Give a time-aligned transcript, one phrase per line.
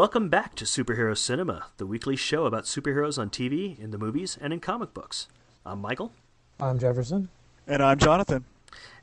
[0.00, 4.38] Welcome back to Superhero Cinema, the weekly show about superheroes on TV, in the movies,
[4.40, 5.28] and in comic books.
[5.66, 6.14] I'm Michael.
[6.58, 7.28] I'm Jefferson.
[7.66, 8.46] And I'm Jonathan.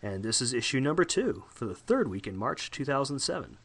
[0.02, 3.60] And this is issue number two for the third week in March 2007.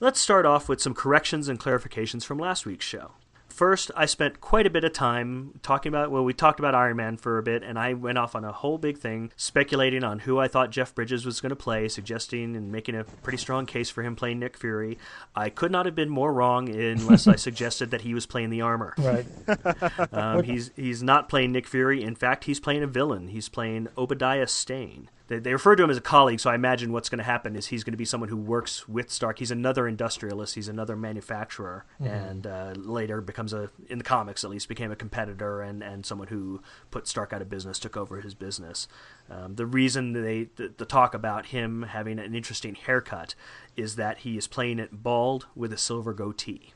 [0.00, 3.12] Let's start off with some corrections and clarifications from last week's show.
[3.52, 6.96] First, I spent quite a bit of time talking about, well, we talked about Iron
[6.96, 10.20] Man for a bit, and I went off on a whole big thing speculating on
[10.20, 13.66] who I thought Jeff Bridges was going to play, suggesting and making a pretty strong
[13.66, 14.96] case for him playing Nick Fury.
[15.36, 18.62] I could not have been more wrong unless I suggested that he was playing the
[18.62, 18.94] armor.
[18.96, 19.26] Right.
[20.12, 22.02] Um, he's, he's not playing Nick Fury.
[22.02, 23.28] In fact, he's playing a villain.
[23.28, 26.92] He's playing Obadiah Stane they, they refer to him as a colleague, so I imagine
[26.92, 29.38] what's going to happen is he's going to be someone who works with Stark.
[29.38, 30.54] He's another industrialist.
[30.54, 32.12] He's another manufacturer, mm-hmm.
[32.12, 36.04] and uh, later becomes a in the comics at least became a competitor and, and
[36.04, 38.88] someone who put Stark out of business, took over his business.
[39.30, 43.34] Um, the reason they the, the, talk about him having an interesting haircut
[43.76, 46.74] is that he is playing it bald with a silver goatee.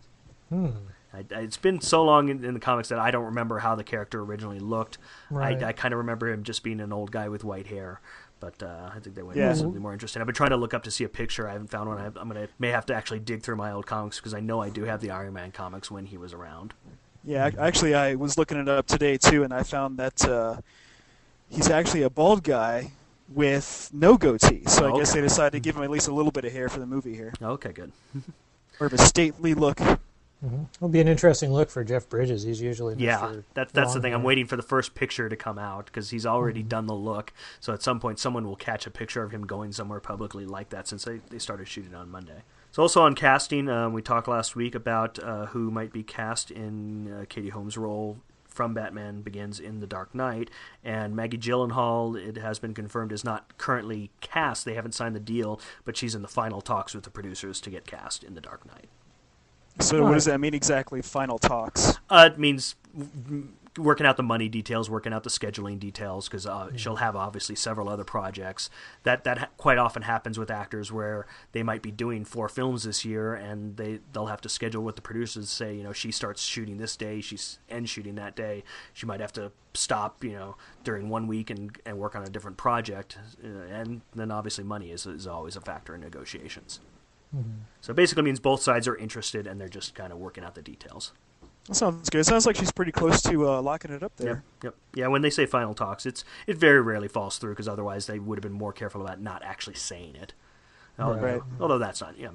[0.49, 0.71] Hmm.
[1.17, 3.85] I, it's been so long in, in, the comics that I don't remember how the
[3.85, 4.99] character originally looked.
[5.31, 5.63] Right.
[5.63, 8.01] I, I kind of remember him just being an old guy with white hair
[8.41, 9.55] but uh, I think they went yeah.
[9.55, 10.21] something more interesting.
[10.21, 11.49] I've been trying to look up to see a picture.
[11.49, 11.99] I haven't found one.
[11.99, 14.61] I, am gonna may have to actually dig through my old comics because I know
[14.61, 16.75] I do have the Iron Man comics when he was around.
[17.25, 20.61] Yeah, actually, I was looking it up today too, and I found that uh,
[21.49, 22.93] he's actually a bald guy
[23.29, 24.63] with no goatee.
[24.67, 24.99] So I okay.
[24.99, 26.87] guess they decided to give him at least a little bit of hair for the
[26.87, 27.33] movie here.
[27.43, 27.91] Okay, good.
[28.81, 29.81] or of a stately look.
[30.45, 30.65] Mm-hmm.
[30.75, 32.43] It'll be an interesting look for Jeff Bridges.
[32.43, 33.37] He's usually yeah.
[33.55, 34.13] That, that's the thing.
[34.13, 36.69] I'm waiting for the first picture to come out because he's already mm-hmm.
[36.69, 37.33] done the look.
[37.59, 40.69] So at some point, someone will catch a picture of him going somewhere publicly like
[40.71, 42.43] that since they, they started shooting on Monday.
[42.71, 46.51] So also on casting, um, we talked last week about uh, who might be cast
[46.51, 50.51] in uh, Katie Holmes' role from Batman Begins in The Dark Knight,
[50.83, 54.65] and Maggie Gyllenhaal, it has been confirmed, is not currently cast.
[54.65, 57.71] They haven't signed the deal, but she's in the final talks with the producers to
[57.71, 58.89] get cast in The Dark Knight.
[59.81, 61.03] So what does that mean exactly?
[61.03, 61.99] Final talks.
[62.09, 62.77] Uh, it means
[63.79, 66.77] working out the money details, working out the scheduling details, because uh, mm-hmm.
[66.77, 68.71] she'll have obviously several other projects.
[69.03, 72.85] That that ha- quite often happens with actors where they might be doing four films
[72.85, 75.51] this year, and they they'll have to schedule with the producers.
[75.51, 78.65] Say, you know, she starts shooting this day, she's ends shooting that day.
[78.93, 82.31] She might have to stop, you know, during one week and, and work on a
[82.31, 86.81] different project, uh, and then obviously money is is always a factor in negotiations.
[87.35, 87.51] Mm-hmm.
[87.81, 90.55] So it basically means both sides are interested and they're just kind of working out
[90.55, 91.13] the details.
[91.69, 92.21] That sounds good.
[92.21, 94.45] It sounds like she's pretty close to uh, locking it up there.
[94.63, 94.75] Yep, yep.
[94.95, 98.19] Yeah, when they say final talks, it's it very rarely falls through because otherwise they
[98.19, 100.33] would have been more careful about not actually saying it.
[100.99, 101.43] Although, right.
[101.61, 102.31] although that's not, yeah,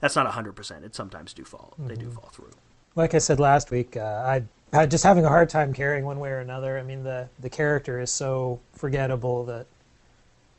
[0.00, 0.84] that's not hundred percent.
[0.84, 1.74] It sometimes do fall.
[1.74, 1.88] Mm-hmm.
[1.88, 2.14] They do mm-hmm.
[2.14, 2.50] fall through.
[2.96, 4.42] Like I said last week, uh, I
[4.72, 6.78] I just having a hard time carrying one way or another.
[6.78, 9.66] I mean, the the character is so forgettable that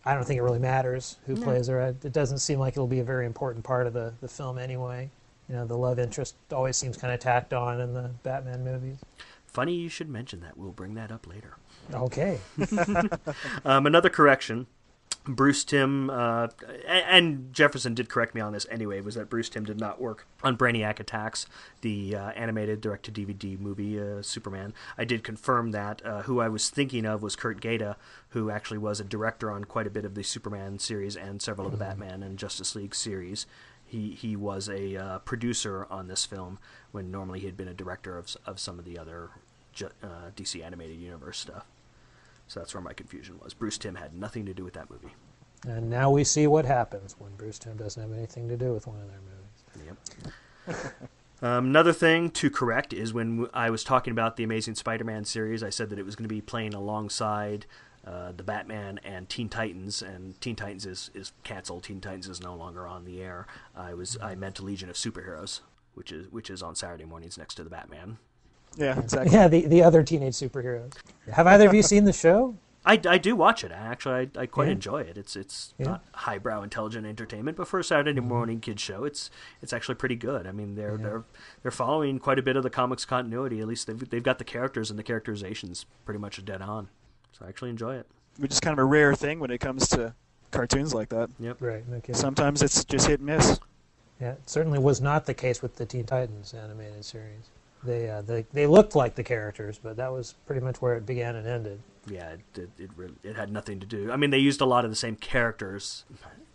[0.06, 1.42] I don't think it really matters who no.
[1.42, 1.82] plays her.
[1.82, 5.10] It doesn't seem like it'll be a very important part of the, the film anyway.
[5.48, 8.98] You know, the love interest always seems kind of tacked on in the Batman movies.
[9.46, 10.58] Funny you should mention that.
[10.58, 11.58] We'll bring that up later.
[11.94, 12.40] Okay.
[13.66, 14.68] um, another correction.
[15.26, 16.48] Bruce Timm uh,
[16.86, 19.00] and Jefferson did correct me on this anyway.
[19.00, 21.46] Was that Bruce Timm did not work on Brainiac Attacks,
[21.82, 24.74] the uh, animated direct-to-DVD movie uh, Superman?
[24.98, 26.06] I did confirm that.
[26.06, 27.96] Uh, who I was thinking of was Curt Geda,
[28.30, 31.68] who actually was a director on quite a bit of the Superman series and several
[31.68, 32.02] of the mm-hmm.
[32.02, 33.46] Batman and Justice League series.
[33.86, 36.60] He he was a uh, producer on this film
[36.92, 39.30] when normally he had been a director of of some of the other
[39.82, 41.66] uh, DC animated universe stuff.
[42.48, 43.54] So that's where my confusion was.
[43.54, 45.16] Bruce Timm had nothing to do with that movie.
[45.68, 48.86] And now we see what happens when Bruce Timm doesn't have anything to do with
[48.86, 49.98] one of their movies.
[50.68, 50.94] Yep.
[51.42, 55.64] um, another thing to correct is when I was talking about the Amazing Spider-Man series,
[55.64, 57.66] I said that it was going to be playing alongside
[58.06, 61.84] uh, the Batman and Teen Titans, and Teen Titans is, is canceled.
[61.84, 63.48] Teen Titans is no longer on the air.
[63.76, 65.62] I was I meant Legion of Superheroes,
[65.94, 68.18] which is which is on Saturday mornings next to the Batman.
[68.78, 69.34] Yeah, exactly.
[69.34, 70.94] Yeah, the, the other teenage superheroes.
[71.32, 72.56] Have either of you seen the show?
[72.86, 73.72] I, I do watch it.
[73.72, 74.74] Actually, I, I quite yeah.
[74.74, 75.18] enjoy it.
[75.18, 75.86] It's it's yeah.
[75.86, 78.28] not highbrow intelligent entertainment, but for a Saturday mm-hmm.
[78.28, 79.30] morning kids show, it's
[79.62, 80.46] it's actually pretty good.
[80.46, 81.04] I mean, they're yeah.
[81.04, 81.24] they're
[81.62, 83.62] they're following quite a bit of the comics continuity.
[83.62, 86.90] At least they've they've got the characters and the characterizations pretty much dead on.
[87.32, 88.06] So I actually enjoy it.
[88.38, 90.14] Which is kind of a rare thing when it comes to
[90.52, 91.30] cartoons like that.
[91.40, 91.58] Yep.
[91.62, 91.88] Right.
[91.88, 93.60] No Sometimes it's just hit and miss.
[94.20, 97.50] Yeah, it certainly was not the case with the Teen Titans animated series.
[97.86, 101.06] They, uh, they they looked like the characters, but that was pretty much where it
[101.06, 101.82] began and ended.
[102.08, 104.12] Yeah, it it, it, really, it had nothing to do.
[104.12, 106.06] I mean, they used a lot of the same characters,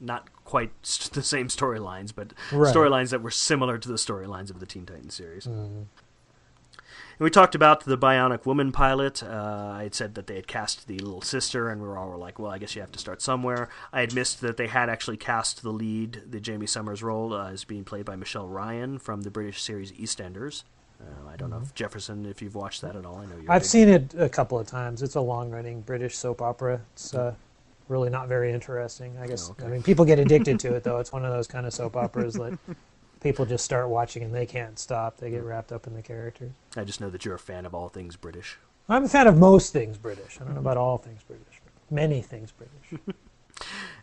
[0.01, 2.75] not quite st- the same storylines, but right.
[2.75, 5.47] storylines that were similar to the storylines of the Teen Titans series.
[5.47, 5.87] Mm.
[7.19, 9.25] And we talked about the Bionic Woman pilot.
[9.25, 12.17] Uh, I had said that they had cast the little sister, and we were all
[12.17, 13.69] like, well, I guess you have to start somewhere.
[13.93, 17.51] I had missed that they had actually cast the lead, the Jaime Sommers role, uh,
[17.51, 20.63] as being played by Michelle Ryan from the British series EastEnders.
[21.01, 23.19] Uh, I don't know if Jefferson, if you've watched that at all.
[23.19, 23.51] I know you're.
[23.51, 25.03] I've big- seen it a couple of times.
[25.03, 26.81] It's a long-running British soap opera.
[26.95, 27.35] It's uh,
[27.89, 29.17] really not very interesting.
[29.19, 29.49] I guess.
[29.49, 29.67] Oh, okay.
[29.67, 30.99] I mean, people get addicted to it though.
[30.99, 32.59] It's one of those kind of soap operas that
[33.21, 35.17] people just start watching and they can't stop.
[35.19, 36.51] They get wrapped up in the characters.
[36.77, 38.59] I just know that you're a fan of all things British.
[38.89, 40.39] I'm a fan of most things British.
[40.41, 41.61] I don't know about all things British.
[41.63, 43.05] But many things British.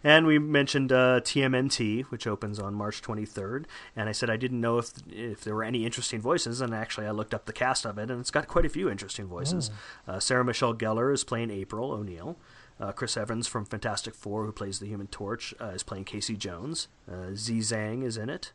[0.06, 3.66] And we mentioned uh, TMNT, which opens on March 23rd.
[3.96, 7.08] And I said I didn't know if if there were any interesting voices, and actually
[7.08, 9.72] I looked up the cast of it, and it's got quite a few interesting voices.
[10.08, 12.38] Uh, Sarah Michelle Gellar is playing April O'Neil.
[12.80, 16.36] Uh, Chris Evans from Fantastic Four, who plays the Human Torch, uh, is playing Casey
[16.38, 16.88] Jones.
[17.12, 18.52] Uh, Ziyi Zhang is in it.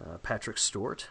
[0.00, 1.08] Uh, Patrick Stewart,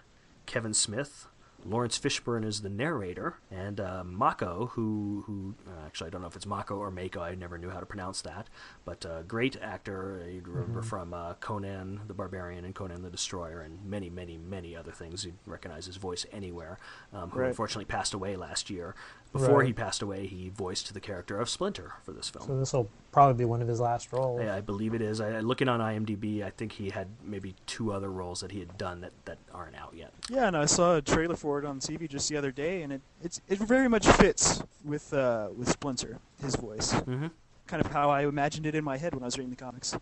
[0.48, 1.28] Kevin Smith,
[1.68, 6.28] Laurence Fishburne is the narrator, and uh, Mako, who who uh, actually I don't know
[6.28, 7.22] if it's Mako or Mako.
[7.22, 8.50] I never knew how to pronounce that,
[8.86, 10.24] but uh, great actor.
[10.32, 14.76] You'd remember from uh, Conan the Barbarian and Conan the Destroyer, and many many many
[14.76, 15.26] other things.
[15.26, 16.78] You'd recognize his voice anywhere.
[17.12, 17.48] Um, who Right.
[17.50, 18.94] unfortunately passed away last year.
[19.36, 19.68] Before Right.
[19.68, 22.48] he passed away, he voiced the character of Splinter for this film.
[22.48, 24.42] So this will probably be one of his last roles.
[24.42, 25.20] Yeah, I believe it is.
[25.20, 28.78] I, looking on IMDb, I think he had maybe two other roles that he had
[28.78, 30.14] done that, that aren't out yet.
[30.30, 32.94] Yeah, and I saw a trailer for it on TV just the other day, and
[32.94, 36.94] it it's, it very much fits with uh, with Splinter, his voice.
[36.94, 37.28] Mm-hmm.
[37.68, 39.98] Kind of how I imagined it in my head when I was reading the comics.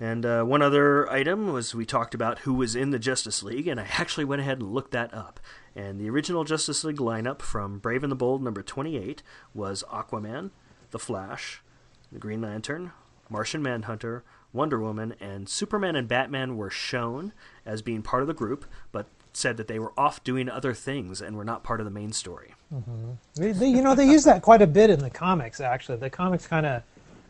[0.00, 3.68] And uh, one other item was we talked about who was in the Justice League,
[3.68, 5.38] and I actually went ahead and looked that up.
[5.76, 10.50] And the original Justice League lineup from Brave and the Bold number 28 was Aquaman,
[10.90, 11.62] The Flash,
[12.10, 12.92] The Green Lantern,
[13.28, 17.32] Martian Manhunter, Wonder Woman, and Superman and Batman were shown
[17.64, 21.20] as being part of the group, but said that they were off doing other things
[21.20, 22.54] and were not part of the main story.
[23.36, 25.60] They, they, you know, they use that quite a bit in the comics.
[25.60, 26.82] Actually, the comics kind of,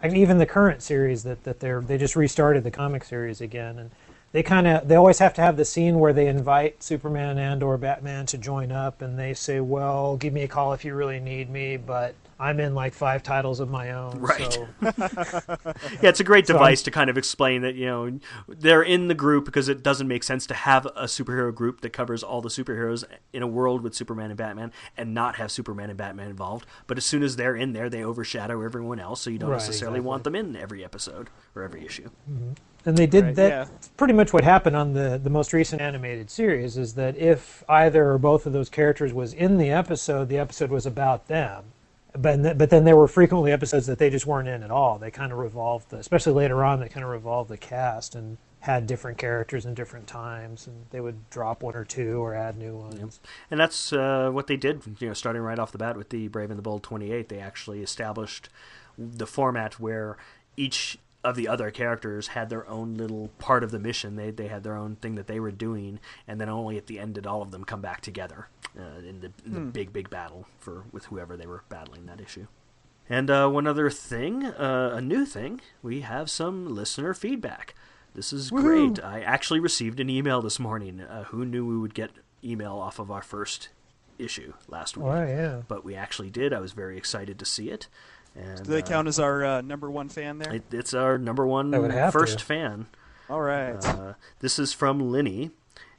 [0.02, 3.78] I even the current series that that they're they just restarted the comic series again,
[3.78, 3.90] and
[4.32, 7.62] they kind of they always have to have the scene where they invite Superman and
[7.62, 10.94] or Batman to join up, and they say, "Well, give me a call if you
[10.94, 14.52] really need me, but I'm in like five titles of my own." Right.
[14.52, 14.68] So,
[16.02, 19.08] Yeah, it's a great So device to kind of explain that you know they're in
[19.08, 22.40] the group because it doesn't make sense to have a superhero group that covers all
[22.40, 26.28] the superheroes in a world with Superman and Batman and not have Superman and Batman
[26.30, 26.66] involved.
[26.86, 29.56] But as soon as they're in there, they overshadow everyone else, so you don't Right,
[29.56, 30.08] necessarily exactly.
[30.08, 32.08] want them in every episode or every issue.
[32.30, 32.52] Mm-hmm.
[32.86, 33.48] And they did Right, that.
[33.50, 33.66] yeah.
[33.98, 38.10] Pretty much what happened on the the most recent animated series is that if either
[38.12, 41.64] or both of those characters was in the episode, the episode was about them.
[42.12, 44.98] But but then there were frequently episodes that they just weren't in at all.
[44.98, 48.36] They kind of revolved, the, especially later on, they kind of revolved the cast and
[48.60, 52.58] had different characters in different times, and they would drop one or two or add
[52.58, 53.20] new ones.
[53.50, 56.28] And that's uh, what they did, you know, starting right off the bat with the
[56.28, 57.28] Brave and the Bold 28.
[57.28, 58.50] They actually established
[58.98, 60.18] the format where
[60.56, 64.16] each of the other characters had their own little part of the mission.
[64.16, 66.98] They they had their own thing that they were doing, and then only at the
[66.98, 70.08] end did all of them come back together uh, in the, in the big big
[70.10, 72.46] battle for with whoever they were battling that issue.
[73.08, 77.74] And uh, one other thing, uh, a new thing, we have some listener feedback.
[78.14, 79.02] This is great.
[79.02, 81.00] I actually received an email this morning.
[81.00, 82.10] Uh, who knew we would get
[82.42, 83.68] email off of our first
[84.18, 85.06] issue last week?
[85.06, 85.62] Oh yeah.
[85.66, 86.52] But we actually did.
[86.52, 87.88] I was very excited to see it.
[88.36, 90.54] And Do they uh, count as our uh, number one fan there?
[90.54, 92.44] it, it's our number one They would have first to.
[92.44, 92.86] fan.
[93.28, 93.84] All right.
[93.84, 95.50] Uh, this is from Linny,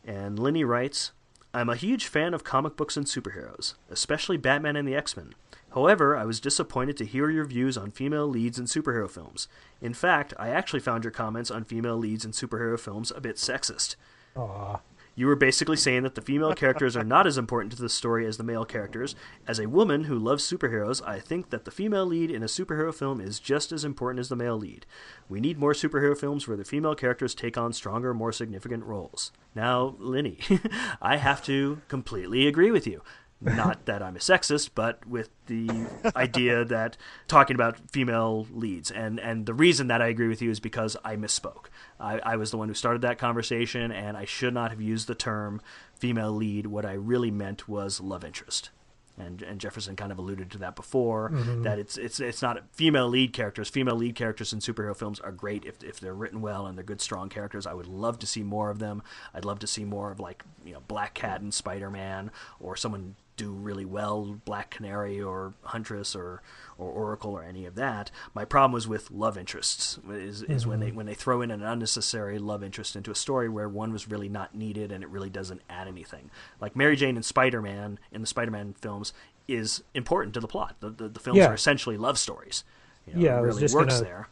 [0.05, 1.11] and Linny writes
[1.53, 5.33] I'm a huge fan of comic books and superheroes, especially Batman and the X Men.
[5.73, 9.47] However, I was disappointed to hear your views on female leads in superhero films.
[9.81, 13.37] In fact, I actually found your comments on female leads in superhero films a bit
[13.37, 13.95] sexist.
[14.35, 14.79] Aw.
[15.13, 18.25] You were basically saying that the female characters are not as important to the story
[18.25, 19.13] as the male characters.
[19.45, 22.93] As a woman who loves superheroes, I think that the female lead in a superhero
[22.93, 24.85] film is just as important as the male lead.
[25.27, 29.33] We need more superhero films where the female characters take on stronger, more significant roles.
[29.53, 30.39] Now, Linny,
[31.01, 33.01] I have to completely agree with you.
[33.41, 36.95] Not that I'm a sexist, but with the idea that
[37.27, 38.91] talking about female leads.
[38.91, 41.65] And, and the reason that I agree with you is because I misspoke.
[41.99, 45.07] I, I was the one who started that conversation, and I should not have used
[45.07, 45.59] the term
[45.95, 46.67] female lead.
[46.67, 48.69] What I really meant was love interest.
[49.17, 51.63] And, and Jefferson kind of alluded to that before mm-hmm.
[51.63, 53.69] that it's it's it's not female lead characters.
[53.69, 56.83] Female lead characters in superhero films are great if, if they're written well and they're
[56.83, 57.67] good strong characters.
[57.67, 59.03] I would love to see more of them.
[59.33, 62.75] I'd love to see more of like you know Black Cat and Spider Man or
[62.75, 66.41] someone do really well, Black Canary or Huntress or
[66.77, 68.11] or Oracle or any of that.
[68.33, 69.99] My problem was with love interests.
[70.09, 70.97] Is, is when they mm-hmm.
[70.97, 74.29] when they throw in an unnecessary love interest into a story where one was really
[74.29, 76.29] not needed and it really doesn't add anything.
[76.59, 79.11] Like Mary Jane and Spider Man in the Spider Man films
[79.47, 80.75] is important to the plot.
[80.79, 81.47] The the, the films Yeah.
[81.47, 82.63] are essentially love stories.
[83.07, 84.27] You know, Yeah, it was really just works gonna- there.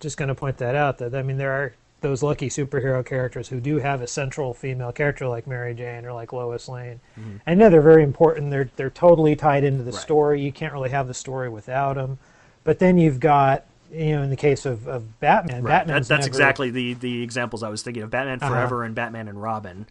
[0.00, 3.48] just going to point that out that I mean there are those lucky superhero characters
[3.48, 7.00] who do have a central female character like Mary Jane or like Lois Lane.
[7.46, 8.50] And yeah, they're very important.
[8.50, 10.00] They're they're totally tied into the Right.
[10.00, 10.40] story.
[10.42, 12.18] You can't really have the story without them.
[12.62, 15.86] But then you've got you know in the case of, of Batman, Right.
[15.86, 18.10] That, that's never- exactly the, the examples I was thinking of.
[18.10, 18.50] Batman Uh-huh.
[18.52, 19.86] Forever and Batman and Robin.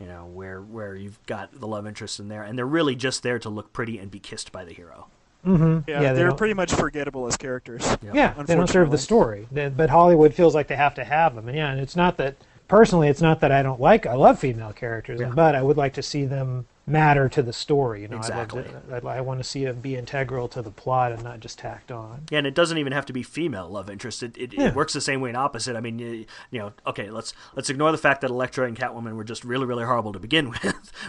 [0.00, 3.22] You know, where where you've got the love interest in there, and they're really just
[3.22, 5.06] there to look pretty and be kissed by the hero.
[5.46, 5.84] Mhm.
[5.86, 7.96] Yeah, Yeah, they they're don't- pretty much forgettable as characters.
[8.12, 9.46] Yeah, they don't serve the story.
[9.52, 11.48] They- But Hollywood feels like they have to have them.
[11.48, 12.34] And yeah, and it's not that
[12.68, 14.06] personally, it's not that I don't like.
[14.06, 15.30] I love female characters, Yeah.
[15.34, 18.02] but I would like to see them matter to the story.
[18.02, 18.62] You know, Exactly.
[18.62, 21.40] I'd to, I'd, I want to see them be integral to the plot and not
[21.40, 22.22] just tacked on.
[22.30, 24.22] Yeah, and it doesn't even have to be female love interest.
[24.22, 24.68] It, it, Yeah.
[24.68, 25.74] it works the same way in opposite.
[25.76, 29.16] I mean, you, you know, okay, let's let's ignore the fact that Elektra and Catwoman
[29.16, 30.62] were just really really horrible to begin with,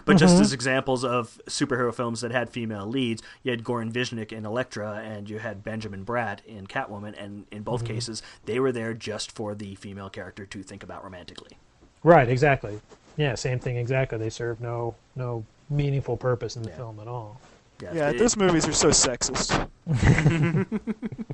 [0.05, 0.17] but Mm-hmm.
[0.17, 4.45] just as examples of superhero films that had female leads, you had Goran Visnjic in
[4.45, 7.93] Elektra, and you had Benjamin Bratt in Catwoman, and in both Mm-hmm.
[7.93, 11.57] cases, they were there just for the female character to think about romantically.
[12.03, 12.79] Right, exactly.
[13.15, 14.17] Yeah, same thing exactly.
[14.17, 16.75] They serve no no meaningful purpose in the Yeah.
[16.77, 17.39] film at all.
[17.81, 19.67] Yeah, it- those movies are so sexist.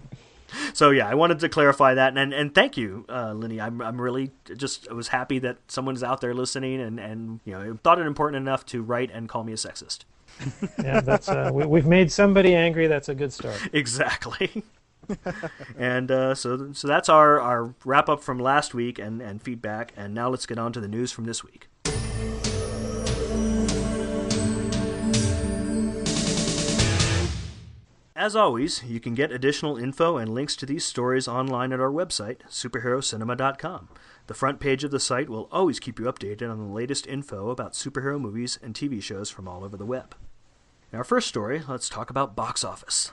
[0.75, 3.59] So yeah, I wanted to clarify that, and and thank you, uh, Lenny.
[3.59, 7.53] I'm I'm really just I was happy that someone's out there listening, and and you
[7.53, 10.01] know thought it important enough to write and call me a sexist.
[10.83, 12.85] Yeah, that's uh, we, we've made somebody angry.
[12.85, 13.59] That's a good start.
[13.73, 14.63] Exactly.
[15.77, 19.91] and uh, so so that's our our wrap up from last week and and feedback,
[19.97, 21.67] and now let's get on to the news from this week.
[28.15, 31.89] As always, you can get additional info and links to these stories online at our
[31.89, 33.89] website, superherocinema.com.
[34.27, 37.49] The front page of the site will always keep you updated on the latest info
[37.49, 40.15] about superhero movies and TV shows from all over the web.
[40.91, 43.11] In our first story, let's talk about box office.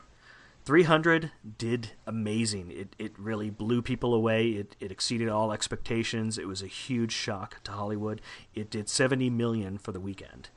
[0.66, 2.70] 300 did amazing.
[2.70, 4.50] It, it really blew people away.
[4.50, 6.36] It, it exceeded all expectations.
[6.36, 8.20] It was a huge shock to Hollywood.
[8.54, 10.50] It did 70 million for the weekend.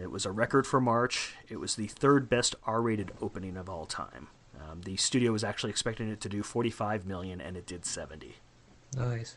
[0.00, 1.34] It was a record for March.
[1.48, 4.28] It was the third best R-rated opening of all time.
[4.60, 8.36] Um, the studio was actually expecting it to do 45 million, and it did 70.
[8.96, 9.36] Nice.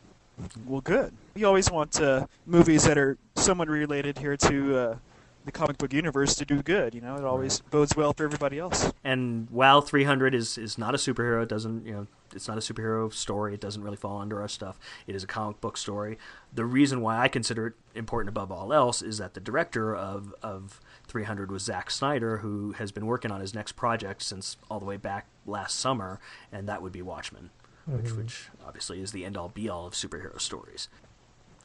[0.66, 1.14] Well, good.
[1.36, 4.96] We always want uh, movies that are somewhat related here to uh,
[5.46, 6.94] the comic book universe to do good.
[6.94, 8.92] You know, it always bodes well for everybody else.
[9.04, 12.62] And while 300 is is not a superhero, it doesn't you know it's not a
[12.62, 13.54] superhero story.
[13.54, 14.80] It doesn't really fall under our stuff.
[15.08, 16.18] It is a comic book story.
[16.54, 20.34] The reason why I consider it important above all else is that the director of
[20.44, 24.80] of 300 was Zack Snyder, who has been working on his next project since all
[24.80, 26.20] the way back last summer,
[26.52, 27.50] and that would be Watchmen,
[27.86, 28.18] which mm-hmm.
[28.18, 30.88] which obviously is the end all be all of superhero stories.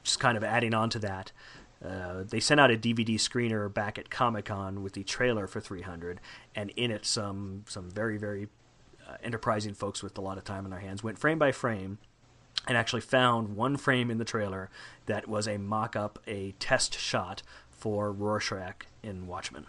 [0.03, 1.33] Just kind of adding on to that,
[1.87, 5.61] uh, they sent out a DVD screener back at Comic Con with the trailer for
[5.61, 6.21] 300,
[6.55, 8.49] and in it, some some very very
[9.09, 11.99] uh, enterprising folks with a lot of time on their hands went frame by frame
[12.67, 14.69] and actually found one frame in the trailer
[15.07, 19.67] that was a mock-up, a test shot for Rorschach in Watchmen.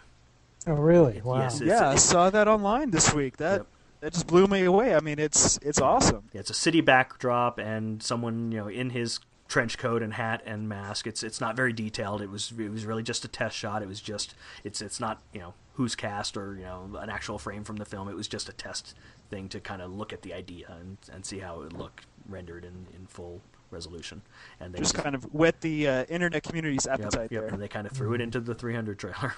[0.66, 1.20] Oh, really?
[1.22, 1.38] Wow.
[1.42, 3.36] Yes, yeah, I saw that online this week.
[3.36, 3.66] That Yep.
[4.00, 4.94] that just blew me away.
[4.94, 6.24] I mean, it's it's awesome.
[6.32, 10.42] Yeah, it's a city backdrop and someone you know in his trench coat and hat
[10.46, 11.06] and mask.
[11.06, 12.20] It's it's not very detailed.
[12.22, 13.82] It was it was really just a test shot.
[13.82, 17.38] It was just it's it's not you know who's cast or you know an actual
[17.38, 18.08] frame from the film.
[18.08, 18.94] It was just a test
[19.30, 22.02] thing to kind of look at the idea and, and see how it would look
[22.28, 23.40] rendered in, in full
[23.70, 24.22] resolution.
[24.60, 27.46] And they Just kind of whet the uh, internet community's Yep, appetite yep, there.
[27.52, 29.34] and they kind of threw it into the 300 trailer.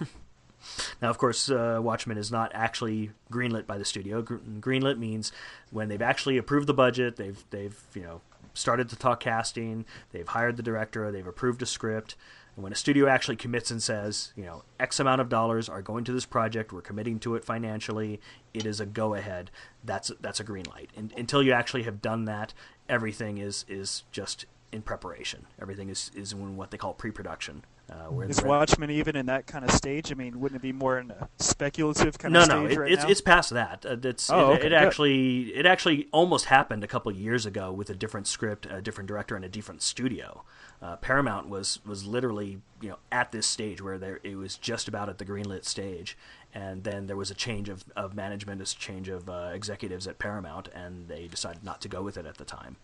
[1.02, 4.22] now, of course, uh, Watchmen is not actually greenlit by the studio.
[4.22, 5.32] Gr- greenlit means
[5.72, 8.20] when they've actually approved the budget, they've they've you know
[8.60, 12.14] started to talk casting, they've hired the director, they've approved a script.
[12.56, 15.82] And when a studio actually commits and says, you know, X amount of dollars are
[15.82, 18.20] going to this project, we're committing to it financially,
[18.52, 19.50] it is a go ahead.
[19.84, 20.90] That's that's a green light.
[20.96, 22.52] And, until you actually have done that,
[22.88, 25.46] everything is is just in preparation.
[25.60, 27.64] Everything is is in what they call pre-production.
[27.90, 30.12] Uh, where Is Watchmen even in that kind of stage?
[30.12, 32.80] I mean, wouldn't it be more in a speculative kind no, of no, stage it,
[32.80, 33.08] right it's now?
[33.08, 33.84] it's past that.
[33.84, 37.72] Uh, it's Oh, it, okay, it actually it actually almost happened a couple years ago
[37.72, 40.44] with a different script, a different director, and a different studio.
[40.80, 44.86] Uh, Paramount was was literally you know at this stage where there it was just
[44.86, 46.16] about at the greenlit stage,
[46.54, 50.20] and then there was a change of, of management, a change of uh, executives at
[50.20, 52.76] Paramount, and they decided not to go with it at the time.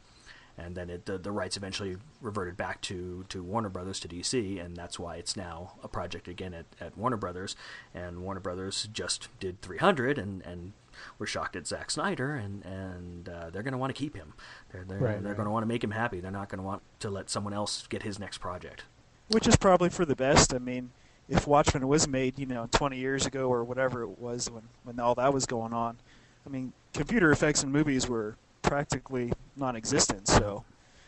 [0.59, 4.65] And then it, the, the rights eventually reverted back to, to Warner Brothers to DC,
[4.65, 7.57] and that's why it's now a project again at, at Warner Brothers.
[7.95, 10.73] And Warner Brothers just did 300, and, and
[11.19, 14.33] we're shocked at Zack Snyder, and and uh, they're going to want to keep him.
[14.73, 15.37] They're they're, Right, they're right.
[15.37, 16.21] going to want to make him happy.
[16.21, 18.85] They're not going to want to let someone else get his next project.
[19.29, 20.55] Which is probably for the best.
[20.55, 20.91] I mean,
[21.29, 25.01] if Watchmen was made, you know, 20 years ago or whatever it was when, when
[25.01, 25.99] all that was going on,
[26.47, 28.37] I mean, computer effects in movies were
[28.67, 30.29] practically non-existent.
[30.29, 30.65] So,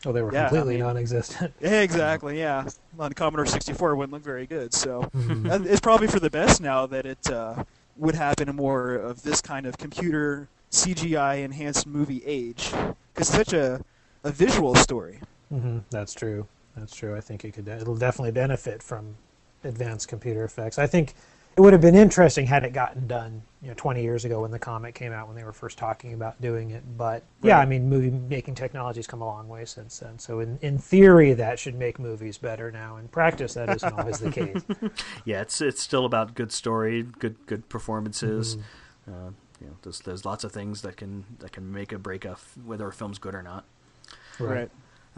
[0.06, 1.54] Oh, they were Yeah, I completely mean- non-existent.
[1.60, 2.68] exactly, yeah.
[3.00, 4.72] On Commodore 64, it wouldn't look very good.
[4.72, 5.50] So, Mhm.
[5.50, 7.64] Uh, it's probably for the best now that it uh,
[7.96, 12.70] would happen in a more of this kind of computer CGI enhanced movie age
[13.12, 13.80] because it's such a
[14.24, 15.20] a visual story.
[15.48, 16.46] hmm That's true.
[16.76, 17.16] That's true.
[17.16, 17.66] I think it could.
[17.66, 19.16] It'll definitely benefit from
[19.64, 20.78] advanced computer effects.
[20.78, 21.14] I think
[21.58, 24.52] it would have been interesting had it gotten done, you know, 20 years ago when
[24.52, 26.84] the comic came out when they were first talking about doing it.
[26.96, 27.62] But yeah, Right.
[27.62, 30.20] I mean, movie making technology's come a long way since then.
[30.20, 32.98] So in in theory, that should make movies better now.
[32.98, 34.62] In practice, that isn't always the case.
[35.24, 38.54] Yeah, it's it's still about good story, good good performances.
[38.54, 39.12] Mm-hmm.
[39.12, 42.24] Uh, you know, there's there's lots of things that can that can make a break
[42.24, 43.64] a f- whether a film's good or not.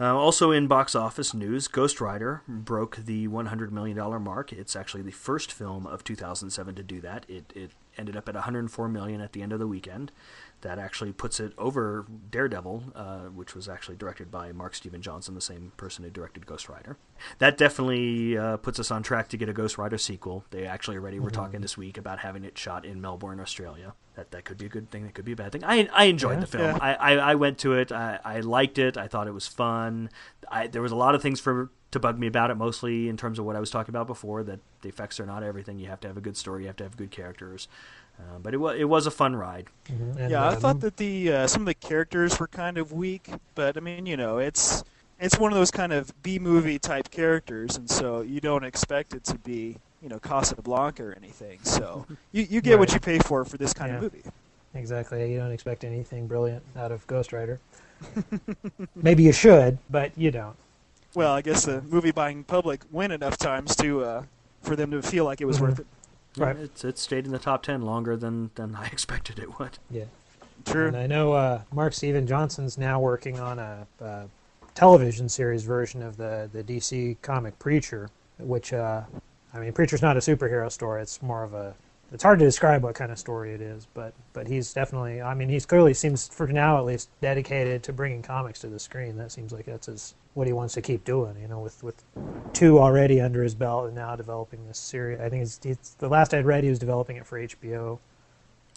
[0.01, 4.51] Uh, also in box office news, Ghost Rider broke the $100 million mark.
[4.51, 7.23] It's actually the first film of 2007 to do that.
[7.29, 10.11] It, it ended up at 104 million at the end of the weekend.
[10.61, 15.33] That actually puts it over Daredevil, uh, which was actually directed by Mark Steven Johnson,
[15.33, 16.97] the same person who directed Ghost Rider.
[17.39, 20.45] That definitely uh, puts us on track to get a Ghost Rider sequel.
[20.51, 23.93] They actually already were talking this week about having it shot in Melbourne, Australia.
[24.15, 25.03] That that could be a good thing.
[25.05, 25.63] That could be a bad thing.
[25.63, 26.39] I I enjoyed Yeah.
[26.41, 26.63] the film.
[26.63, 26.77] Yeah.
[26.79, 27.91] I, I, I went to it.
[27.91, 28.97] I, I liked it.
[28.97, 30.09] I thought it was fun.
[30.49, 33.17] I, there was a lot of things for to bug me about it, mostly in
[33.17, 34.43] terms of what I was talking about before.
[34.43, 35.79] That the effects are not everything.
[35.79, 36.63] You have to have a good story.
[36.63, 37.67] You have to have good characters.
[38.19, 39.67] Uh, but it was it was a fun ride.
[39.89, 40.17] Mhm.
[40.17, 42.91] And, yeah, I um, thought that the uh, some of the characters were kind of
[42.91, 44.83] weak, but I mean, you know, it's
[45.19, 49.13] it's one of those kind of B movie type characters, and so you don't expect
[49.13, 51.59] it to be, you know, Casablanca or anything.
[51.63, 54.23] So you you get what you pay for for this kind of movie.
[54.73, 55.31] Exactly.
[55.31, 57.59] You don't expect anything brilliant out of Ghost Rider.
[58.95, 60.55] Maybe you should, but you don't.
[61.13, 64.23] Well, I guess the movie buying public went enough times to uh,
[64.61, 65.61] for them to feel like it was Mhm.
[65.61, 65.87] worth it.
[66.37, 66.55] Right.
[66.55, 69.77] It's it stayed in the top ten longer than than I expected it would.
[69.89, 70.05] Yeah.
[70.65, 70.87] True.
[70.87, 74.23] And I know uh, Mark Steven Johnson's now working on a, uh
[74.73, 79.01] television series version of the, the DC comic Preacher, which, uh,
[79.53, 81.01] I mean, Preacher's not a superhero story.
[81.01, 81.73] It's more of a.
[82.13, 85.21] It's hard to describe what kind of story it is, but but he's definitely.
[85.21, 88.79] I mean, he's clearly seems for now at least dedicated to bringing comics to the
[88.79, 89.15] screen.
[89.17, 91.37] That seems like that's his what he wants to keep doing.
[91.41, 92.03] You know, with with
[92.53, 95.21] two already under his belt and now developing this series.
[95.21, 97.99] I think it's, it's the last I'd read he was developing it for HBO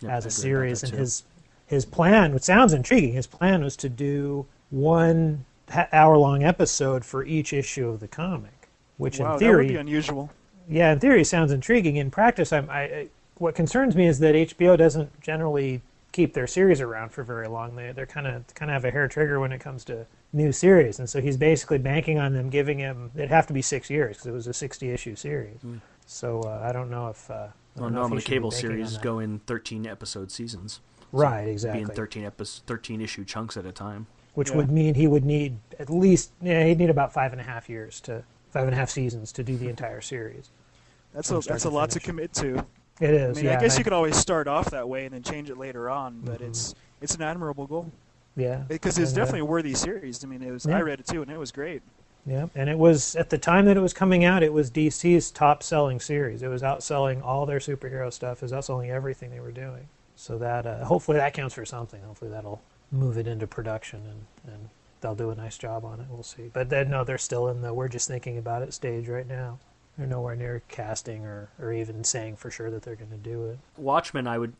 [0.01, 1.25] Yeah, as a series, and his
[1.66, 5.44] his plan, which sounds intriguing, his plan was to do one
[5.92, 9.66] hour long episode for each issue of the comic, which wow, in that would theory,
[9.66, 10.31] be unusual.
[10.68, 11.97] yeah, in theory sounds intriguing.
[11.97, 15.81] In practice, I'm, I, I what concerns me is that HBO doesn't generally
[16.12, 17.75] keep their series around for very long.
[17.77, 20.53] They they're kind of kind of have a hair trigger when it comes to new
[20.53, 23.11] series, and so he's basically banking on them giving him.
[23.14, 25.61] It'd have to be six years because it was a sixty issue series.
[25.61, 25.77] Hmm.
[26.07, 27.31] So uh, I don't know if.
[27.31, 30.31] Uh, Well, don't know if normally he should be cable series go in 13 episode
[30.31, 30.81] seasons.
[31.01, 31.85] So right it'd exactly.
[31.85, 34.07] Being 13 episodes, 13 issue chunks at a time.
[34.35, 34.57] which Yeah.
[34.57, 37.68] would mean he would need at least yeah he'd need about five and a half
[37.68, 40.51] years to five and a half seasons to do the entire series.
[41.12, 42.64] That's a that's a lot to commit to.
[43.01, 45.15] It I mean, yeah, I guess and you could always start off that way and
[45.15, 46.49] then change it later on, but Mhm.
[46.49, 47.91] it's it's an admirable goal
[48.37, 50.25] yeah because it's uh, definitely a worthy series.
[50.25, 50.77] I mean, it was Yeah.
[50.79, 51.83] I read it too and it was great.
[52.27, 55.31] yeah, and it was at the time that it was coming out, it was DC's
[55.31, 56.43] top selling series.
[56.43, 58.39] It was outselling all their superhero stuff.
[58.39, 59.89] It was outselling everything they were doing.
[60.17, 62.01] So that uh, hopefully that counts for something.
[62.03, 64.69] Hopefully that'll move it into production and and
[65.01, 66.07] they'll do a nice job on it.
[66.09, 66.49] We'll see.
[66.53, 69.59] But then no, they're still in the we're just thinking about it stage right now.
[69.97, 73.47] They're nowhere near casting or, or even saying for sure that they're going to do
[73.47, 73.59] it.
[73.77, 74.55] Watchmen, I would,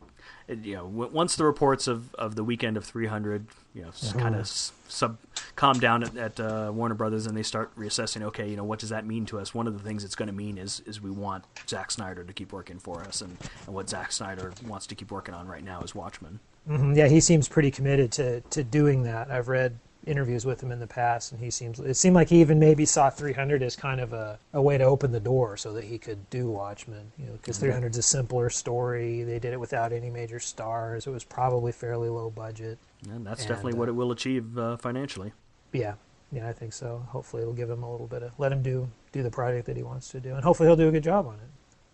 [0.47, 4.19] you know, once the reports of, of the weekend of 300, you know, Mhm.
[4.19, 5.17] kind of sub
[5.57, 8.21] calm down at, at uh, Warner Brothers and they start reassessing.
[8.23, 9.53] Okay, you know, what does that mean to us?
[9.53, 12.31] One of the things it's going to mean is is we want Zack Snyder to
[12.33, 15.63] keep working for us, and, and what Zack Snyder wants to keep working on right
[15.63, 16.39] now is Watchmen.
[16.65, 19.29] hmm Yeah, he seems pretty committed to, to doing that.
[19.29, 22.41] I've read interviews with him in the past, and he seems it seemed like he
[22.41, 25.73] even maybe saw 300 as kind of a, a way to open the door so
[25.73, 27.11] that he could do Watchmen.
[27.17, 29.23] You know, because 300 is a simpler story.
[29.23, 31.07] They did it without any major stars.
[31.07, 32.77] It was probably fairly low budget.
[33.09, 35.33] And that's And, definitely uh, what it will achieve uh, financially.
[35.71, 35.95] Yeah,
[36.31, 37.05] yeah, I think so.
[37.09, 39.77] Hopefully, it'll give him a little bit of let him do do the project that
[39.77, 41.49] he wants to do, and hopefully, he'll do a good job on it.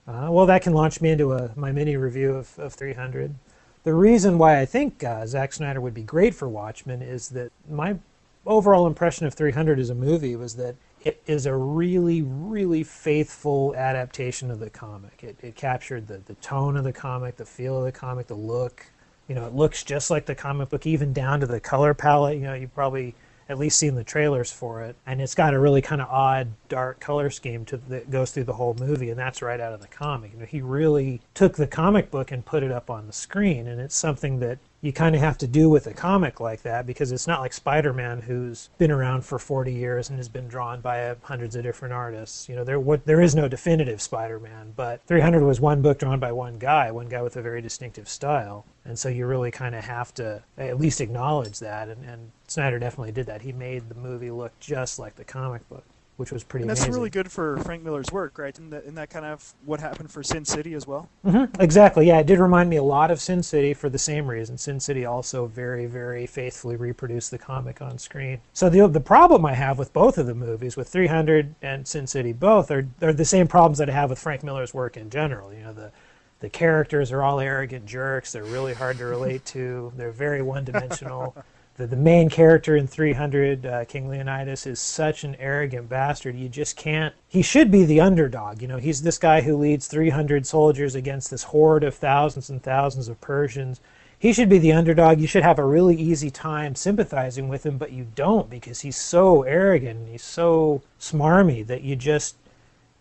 [0.08, 3.36] Uh, well, that can launch me into a my mini review of, of 300.
[3.84, 7.52] The reason why I think uh, Zack Snyder would be great for Watchmen is that
[7.70, 7.98] my
[8.46, 13.76] overall impression of 300 as a movie was that it is a really, really faithful
[13.76, 15.24] adaptation of the comic.
[15.24, 18.36] It, it captured the, the tone of the comic, the feel of the comic, the
[18.36, 18.86] look.
[19.28, 22.36] You know, it looks just like the comic book, even down to the color palette.
[22.38, 23.16] You know, you probably
[23.52, 26.48] at least seen the trailers for it, and it's got a really kind of odd,
[26.70, 29.82] dark color scheme to that goes through the whole movie, and that's right out of
[29.82, 30.32] the comic.
[30.32, 33.68] You know, he really took the comic book and put it up on the screen,
[33.68, 36.88] and it's something that you kind of have to do with a comic like that
[36.88, 40.82] because it's not like Spider-Man who's been around for 40 years and has been drawn
[40.82, 42.50] by uh, hundreds of different artists.
[42.50, 46.20] You know, there what there is no definitive Spider-Man, but 300 was one book drawn
[46.20, 49.76] by one guy, one guy with a very distinctive style, and so you really kind
[49.76, 51.88] of have to at least acknowledge that.
[51.88, 53.44] And, and Snyder definitely did that.
[53.44, 55.84] He made the movie look just like the comic book
[56.22, 56.62] which was pretty.
[56.62, 56.94] And that's amazing.
[56.94, 58.56] really good for Frank Miller's work, right?
[58.60, 61.10] And that, and that kind of what happened for Sin City as well.
[61.26, 61.60] Mm-hmm.
[61.60, 62.08] Exactly.
[62.08, 64.56] Yeah, it did remind me a lot of Sin City for the same reason.
[64.56, 68.40] Sin City also very, very faithfully reproduced the comic on screen.
[68.54, 72.06] So the the problem I have with both of the movies, with 300 and Sin
[72.06, 75.10] City, both are are the same problems that I have with Frank Miller's work in
[75.10, 75.52] general.
[75.52, 75.92] You know the
[76.40, 78.32] the characters are all arrogant jerks.
[78.32, 79.92] They're really hard to relate to.
[79.96, 81.36] They're very one dimensional.
[81.82, 86.36] the, the main character in 300, uh, King Leonidas, is such an arrogant bastard.
[86.36, 87.16] You just can't.
[87.28, 88.62] He should be the underdog.
[88.62, 92.62] You know, he's this guy who leads 300 soldiers against this horde of thousands and
[92.62, 93.82] thousands of Persians.
[94.20, 95.20] He should be the underdog.
[95.20, 98.98] You should have a really easy time sympathizing with him, but you don't because he's
[98.98, 102.36] so arrogant and he's so smarmy that you just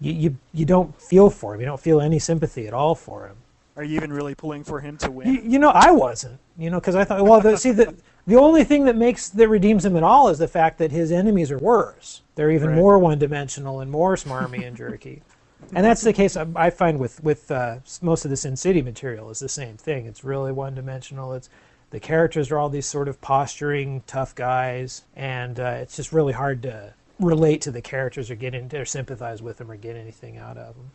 [0.01, 1.61] you, you you don't feel for him.
[1.61, 3.37] You don't feel any sympathy at all for him.
[3.77, 5.29] Are you even really pulling for him to win?
[5.29, 6.39] You, you know, I wasn't.
[6.61, 7.95] You know, because I thought, well, the, see, the
[8.27, 11.11] the only thing that makes that redeems him at all is the fact that his
[11.11, 12.21] enemies are worse.
[12.35, 12.77] They're even Right.
[12.77, 15.23] more one-dimensional and more smarmy and jerky.
[15.75, 18.83] And that's the case I, I find with with uh, most of the Sin City
[18.83, 20.07] material is the same thing.
[20.07, 21.33] It's really one-dimensional.
[21.35, 21.49] It's
[21.91, 26.33] the characters are all these sort of posturing tough guys, and uh, it's just really
[26.33, 29.97] hard to relate to the characters or get into or sympathize with them or get
[29.97, 30.91] anything out of them.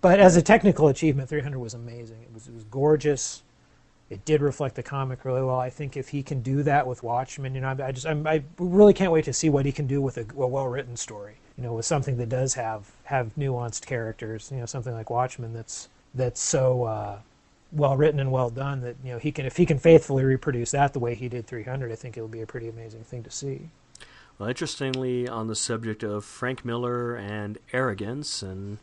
[0.00, 2.22] But as a technical achievement, 300 was amazing.
[2.22, 3.42] It was it was gorgeous.
[4.10, 5.60] It did reflect the comic really well.
[5.60, 8.26] I think if he can do that with Watchmen, you know, I, I just I'm,
[8.26, 11.36] I really can't wait to see what he can do with a, a well-written story.
[11.56, 14.50] You know, with something that does have have nuanced characters.
[14.50, 17.18] You know, something like Watchmen that's that's so uh,
[17.70, 20.72] well written and well done that you know he can if he can faithfully reproduce
[20.72, 23.30] that the way he did 300, I think it'll be a pretty amazing thing to
[23.30, 23.68] see.
[24.38, 28.78] Well, interestingly, on the subject of Frank Miller and arrogance and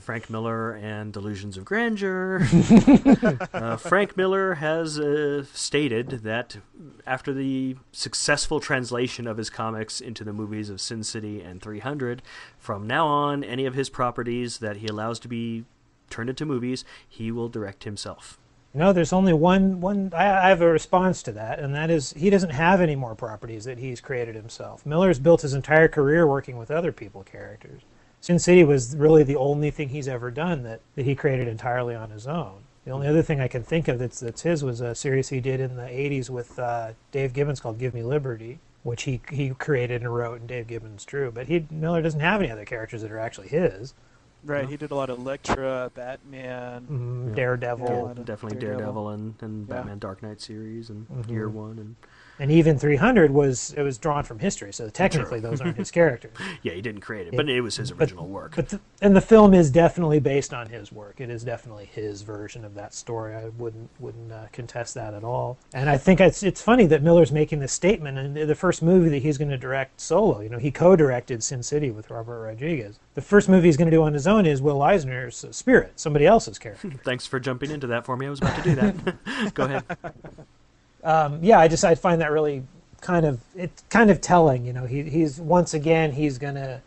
[0.00, 2.40] Frank Miller and delusions of grandeur,
[3.52, 6.58] uh, Frank Miller has uh, stated that
[7.06, 12.22] after the successful translation of his comics into the movies of Sin City and 300,
[12.58, 15.64] from now on, any of his properties that he allows to be
[16.10, 18.38] turned into movies, he will direct himself.
[18.74, 19.80] No, there's only one.
[19.80, 20.12] One.
[20.14, 23.14] I, I have a response to that, and that is he doesn't have any more
[23.14, 24.84] properties that he's created himself.
[24.84, 27.80] Miller's built his entire career working with other people characters.
[28.20, 31.94] Sin City was really the only thing he's ever done that, that he created entirely
[31.94, 32.62] on his own.
[32.84, 35.40] The only other thing I can think of that's that's his was a series he
[35.40, 39.50] did in the '80s with uh, Dave Gibbons called "Give Me Liberty," which he he
[39.50, 41.30] created and wrote, and Dave Gibbons drew.
[41.30, 43.92] But he Miller doesn't have any other characters that are actually his.
[44.44, 44.68] Right.
[44.68, 46.86] He did a lot of Elektra, Batman.
[46.90, 47.34] Mm, Yeah.
[47.34, 48.14] Daredevil.
[48.16, 48.22] Yeah.
[48.24, 48.78] Definitely Daredevil.
[48.78, 49.74] Daredevil and, and Yeah.
[49.74, 51.28] Batman Dark Knight series and Mhm.
[51.30, 51.96] Year One and
[52.40, 56.36] And even 300 was it was drawn from history, so technically those aren't his characters.
[56.62, 57.36] yeah, he didn't create it, Yeah.
[57.38, 58.54] but it was his But- original work.
[58.56, 61.20] But the, and the film is definitely based on his work.
[61.20, 63.34] It is definitely his version of that story.
[63.34, 65.58] I wouldn't wouldn't uh, contest that at all.
[65.74, 69.08] And I think it's it's funny that Miller's making this statement and the first movie
[69.10, 70.40] that he's going to direct solo.
[70.40, 72.98] You know, he co-directed Sin City with Robert Rodriguez.
[73.14, 76.26] The first movie he's going to do on his own is Will Eisner's Spirit, somebody
[76.26, 76.90] else's character.
[77.04, 78.26] Thanks for jumping into that for me.
[78.26, 79.54] I was about to do that.
[79.54, 79.84] Go ahead.
[81.04, 82.64] Um, yeah, I just I find that really
[83.00, 84.64] kind of it's kind of telling.
[84.64, 86.80] You know, he he's once again he's to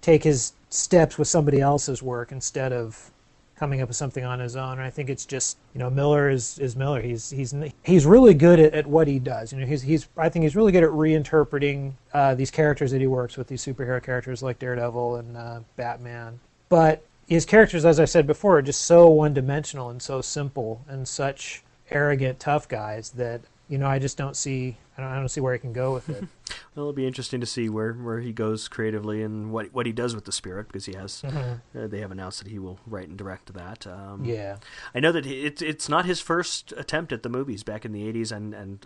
[0.00, 3.10] take his steps with somebody else's work instead of
[3.56, 4.72] coming up with something on his own.
[4.72, 7.00] And I think it's just you know Miller is is Miller.
[7.00, 9.52] He's he's he's really good at, at what he does.
[9.52, 13.00] You know, he's he's I think he's really good at reinterpreting uh, these characters that
[13.00, 16.40] he works with, these superhero characters like Daredevil and uh, Batman.
[16.68, 21.08] But his characters, as I said before, are just so one-dimensional and so simple and
[21.08, 25.28] such arrogant, tough guys that you know I just don't see I don't, I don't
[25.28, 26.24] see where he can go with it.
[26.76, 29.92] Well, it'll be interesting to see where, where he goes creatively and what what he
[29.92, 31.22] does with the spirit because he has.
[31.22, 31.60] Mhm.
[31.72, 33.86] Uh, they have announced that he will write and direct that.
[33.86, 34.56] Um, Yeah.
[34.92, 37.92] I know that he- it's it's not his first attempt at the movies back in
[37.92, 38.84] the '80s, and and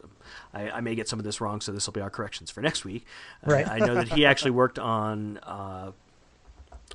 [0.53, 2.61] I, I may get some of this wrong, so this will be our corrections for
[2.61, 3.07] next week.
[3.47, 3.67] Uh, Right.
[3.67, 5.93] I know that he actually worked on uh,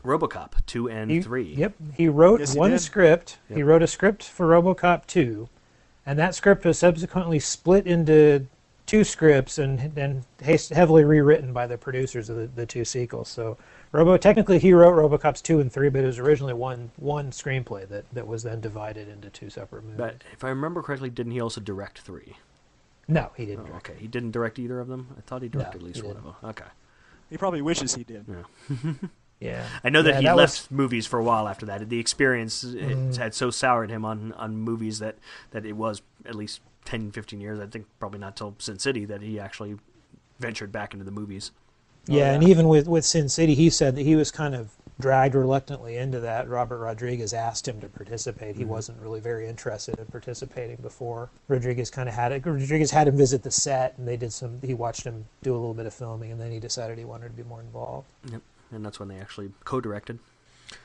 [0.04, 1.56] RoboCop two and He- three.
[1.56, 1.74] Yep.
[1.96, 2.82] He wrote Yes, he one did.
[2.82, 3.40] script.
[3.52, 5.50] He wrote a script for RoboCop 2,
[6.06, 8.48] and that script was subsequently split into
[8.86, 13.30] two scripts and then heavily rewritten by the producers of the, the two sequels.
[13.30, 13.58] So
[13.94, 17.88] Robo technically he wrote RoboCop's two and three, but it was originally one one screenplay
[17.88, 19.98] that, that was then divided into two separate movies.
[19.98, 22.36] But if I remember correctly, didn't he also direct three?
[23.08, 23.66] No, he didn't.
[23.66, 25.08] Oh, direct okay, he didn't direct either of them.
[25.18, 26.36] I thought he directed No, at least one of them.
[26.44, 26.66] Okay,
[27.30, 28.26] He probably wishes he did.
[28.28, 28.94] yeah.
[29.44, 31.90] Yeah, I know that Yeah, he that left was- movies for a while after that.
[31.90, 33.18] The experience it Mhm.
[33.18, 35.18] had so soured him on, on movies that,
[35.52, 37.60] that it was at least 10, 15 years.
[37.60, 39.78] I think probably not till Sin City that he actually
[40.40, 41.52] ventured back into the movies.
[42.06, 42.34] yeah, yeah.
[42.34, 45.96] and even with with Sin City, he said that he was kind of dragged reluctantly
[45.98, 46.48] into that.
[46.48, 48.56] Robert Rodriguez asked him to participate.
[48.58, 48.68] He Mhm.
[48.68, 51.30] wasn't really very interested in participating before.
[51.48, 52.46] Rodriguez kind of had it.
[52.46, 54.60] Rodriguez had him visit the set, and they did some.
[54.62, 57.30] He watched him do a little bit of filming, and then he decided he wanted
[57.30, 58.08] to be more involved.
[58.74, 60.20] And that's when they actually co-directed.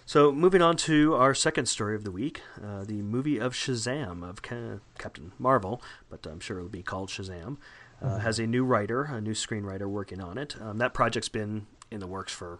[0.04, 4.28] So, moving on to our second story of the week, uh, the movie of Shazam
[4.28, 7.56] of Ca- Captain Marvel, but I'm sure it'll be called Shazam,
[8.02, 10.60] uh, has a new writer, a new screenwriter working on it.
[10.60, 12.58] Um, that project's been in the works for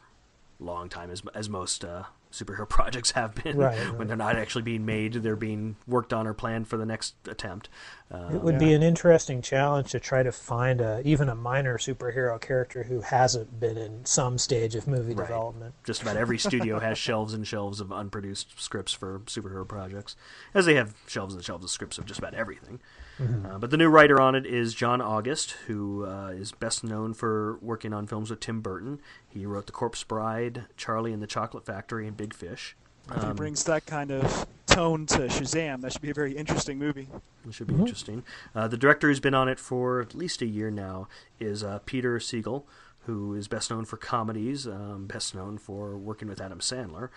[0.61, 3.57] a long time, as as most uh, superhero projects have been.
[3.57, 4.09] Right, when right.
[4.09, 7.69] they're not actually being made, they're being worked on or planned for the next attempt.
[8.11, 8.59] Uh, It would yeah.
[8.69, 13.01] be an interesting challenge to try to find a, even a minor superhero character who
[13.03, 15.27] hasn't been in some stage of movie Right.
[15.27, 15.75] development.
[15.85, 20.17] just about every studio has shelves and shelves of unproduced scripts for superhero projects,
[20.55, 22.81] as they have shelves and shelves of scripts of just about everything.
[23.21, 27.15] Uh, but the new writer on it is John August, who uh, is best known
[27.15, 29.01] for working on films with Tim Burton.
[29.29, 32.77] He wrote The Corpse Bride, Charlie and the Chocolate Factory, and Big Fish.
[33.11, 36.37] If he Um, brings that kind of tone to Shazam, that should be a very
[36.37, 37.09] interesting movie.
[37.47, 37.81] It should be Mhm.
[37.81, 38.23] interesting.
[38.55, 41.09] Uh, the director who's been on it for at least a year now
[41.41, 42.65] is uh, Peter Segal,
[43.09, 47.09] who is best known for comedies, um, best known for working with Adam Sandler.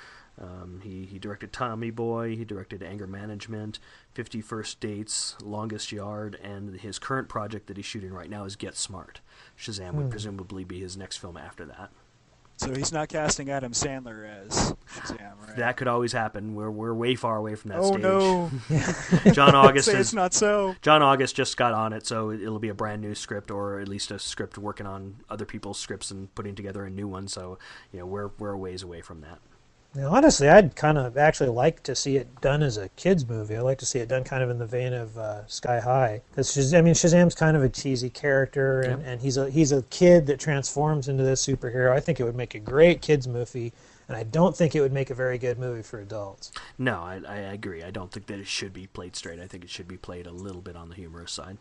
[0.41, 3.77] Um, he, he directed Tommy Boy, he directed Anger Management,
[4.13, 8.56] 50 First Dates, Longest Yard, and his current project that he's shooting right now is
[8.56, 9.19] Get Smart.
[9.60, 10.10] Shazam would Hmm.
[10.12, 11.91] presumably be his next film after that.
[12.62, 15.56] So he's not casting Adam Sandler as Shazam, right?
[15.58, 16.54] That could always happen.
[16.54, 18.02] We're, we're way far away from that oh stage.
[18.04, 18.52] no!
[19.34, 20.76] John August is it's not so.
[20.84, 23.88] John August just got on it, so it'll be a brand new script, or at
[23.88, 27.28] least a script working on other people's scripts and putting together a new one.
[27.28, 27.58] So,
[27.91, 29.39] you know, we're we're a ways away from that.
[29.93, 33.58] Now, honestly, I'd kind of actually like to see it done as a kids movie.
[33.58, 36.21] I'd like to see it done kind of in the vein of uh, Sky High,
[36.30, 39.82] because I mean, Shazam's kind of a cheesy character, and, and he's a he's a
[39.84, 41.91] kid that transforms into this superhero.
[41.91, 43.73] I think it would make a great kids movie,
[44.08, 46.54] and I don't think it would make a very good movie for adults.
[46.77, 47.84] No, I, I agree.
[47.84, 49.41] I don't think that it should be played straight.
[49.41, 51.58] I think it should be played a little bit on the humorous side.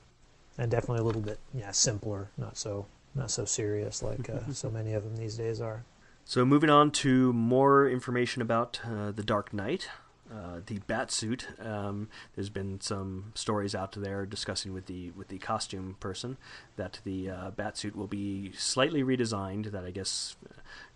[0.56, 4.70] and definitely a little bit yeah simpler, not so not so serious like uh, so
[4.70, 5.82] many of them these days are.
[6.30, 9.88] So, moving on to more information about uh, the Dark Knight,
[10.32, 11.60] uh, the Batsuit.
[11.60, 16.36] Um, there's been some stories out there discussing with the with the costume person
[16.76, 19.72] that the uh, Batsuit will be slightly redesigned.
[19.72, 20.36] That I guess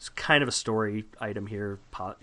[0.01, 2.15] is kind of a story item here, po-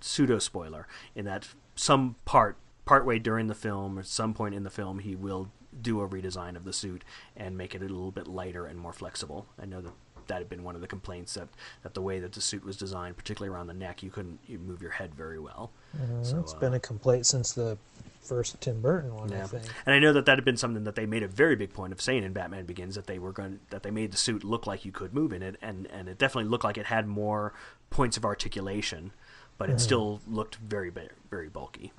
[0.00, 0.86] pseudo spoiler,
[1.16, 5.16] in that some part partway during the film, or some point in the film, he
[5.16, 5.50] will
[5.82, 7.02] do a redesign of the suit
[7.36, 9.46] and make it a little bit lighter and more flexible.
[9.60, 9.92] I know that
[10.28, 11.48] that had been one of the complaints that,
[11.82, 14.58] that the way that the suit was designed, particularly around the neck, you couldn't you
[14.58, 15.70] move your head very well.
[15.94, 17.76] Uh, So, it's uh, been a complaint since the
[18.22, 19.64] first Tim Burton one, I think.
[19.84, 21.92] And I know that that had been something that they made a very big point
[21.92, 24.66] of saying in Batman Begins that they were going that they made the suit look
[24.66, 27.52] like you could move in it, and and it definitely looked like it had more
[27.90, 29.12] points of articulation,
[29.58, 29.80] but it Mhm.
[29.80, 30.90] still looked very
[31.30, 31.92] very bulky.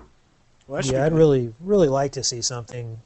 [0.67, 1.17] Well, yeah, I'd good.
[1.19, 3.01] really, really like to see something.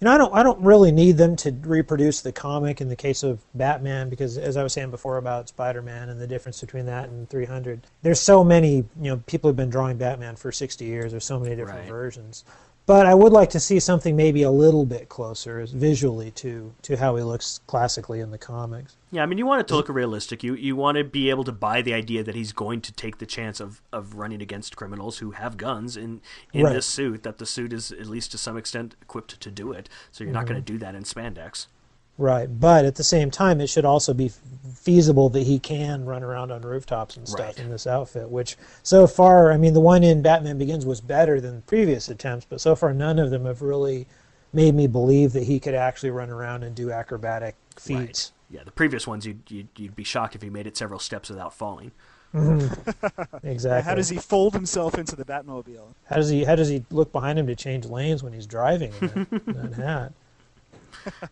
[0.00, 2.96] You know, I don't, I don't really need them to reproduce the comic in the
[2.96, 6.86] case of Batman because, as I was saying before about Spider-Man and the difference between
[6.86, 8.76] that and 300, there's so many.
[8.76, 11.12] You know, people have been drawing Batman for 60 years.
[11.12, 11.88] There's so many different Right.
[11.88, 12.44] versions.
[12.86, 16.96] But I would like to see something maybe a little bit closer visually to to
[16.98, 18.96] how he looks classically in the comics.
[19.10, 20.44] Yeah, I mean, you want it to look realistic.
[20.44, 23.16] You you want to be able to buy the idea that he's going to take
[23.18, 26.20] the chance of, of running against criminals who have guns in
[26.52, 26.74] in Right.
[26.74, 27.22] this suit.
[27.22, 29.88] That the suit is at least to some extent equipped to do it.
[30.12, 30.66] So you're not going Mm-hmm.
[30.66, 31.68] to do that in spandex.
[32.16, 34.30] Right, but at the same time, it should also be
[34.76, 37.58] feasible that he can run around on rooftops and stuff Right.
[37.58, 38.30] in this outfit.
[38.30, 42.46] Which, so far, I mean, the one in Batman Begins was better than previous attempts,
[42.48, 44.06] but so far, none of them have really
[44.52, 48.30] made me believe that he could actually run around and do acrobatic feats.
[48.48, 51.28] Yeah, the previous ones you'd, you'd you'd be shocked if he made it several steps
[51.30, 51.90] without falling.
[52.32, 53.46] Mm-hmm.
[53.46, 53.88] Exactly.
[53.88, 55.94] How does he fold himself into the Batmobile?
[56.06, 56.44] How does he?
[56.44, 59.10] How does he look behind him to change lanes when he's driving in
[59.46, 60.12] that, that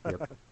[0.03, 0.31] hat?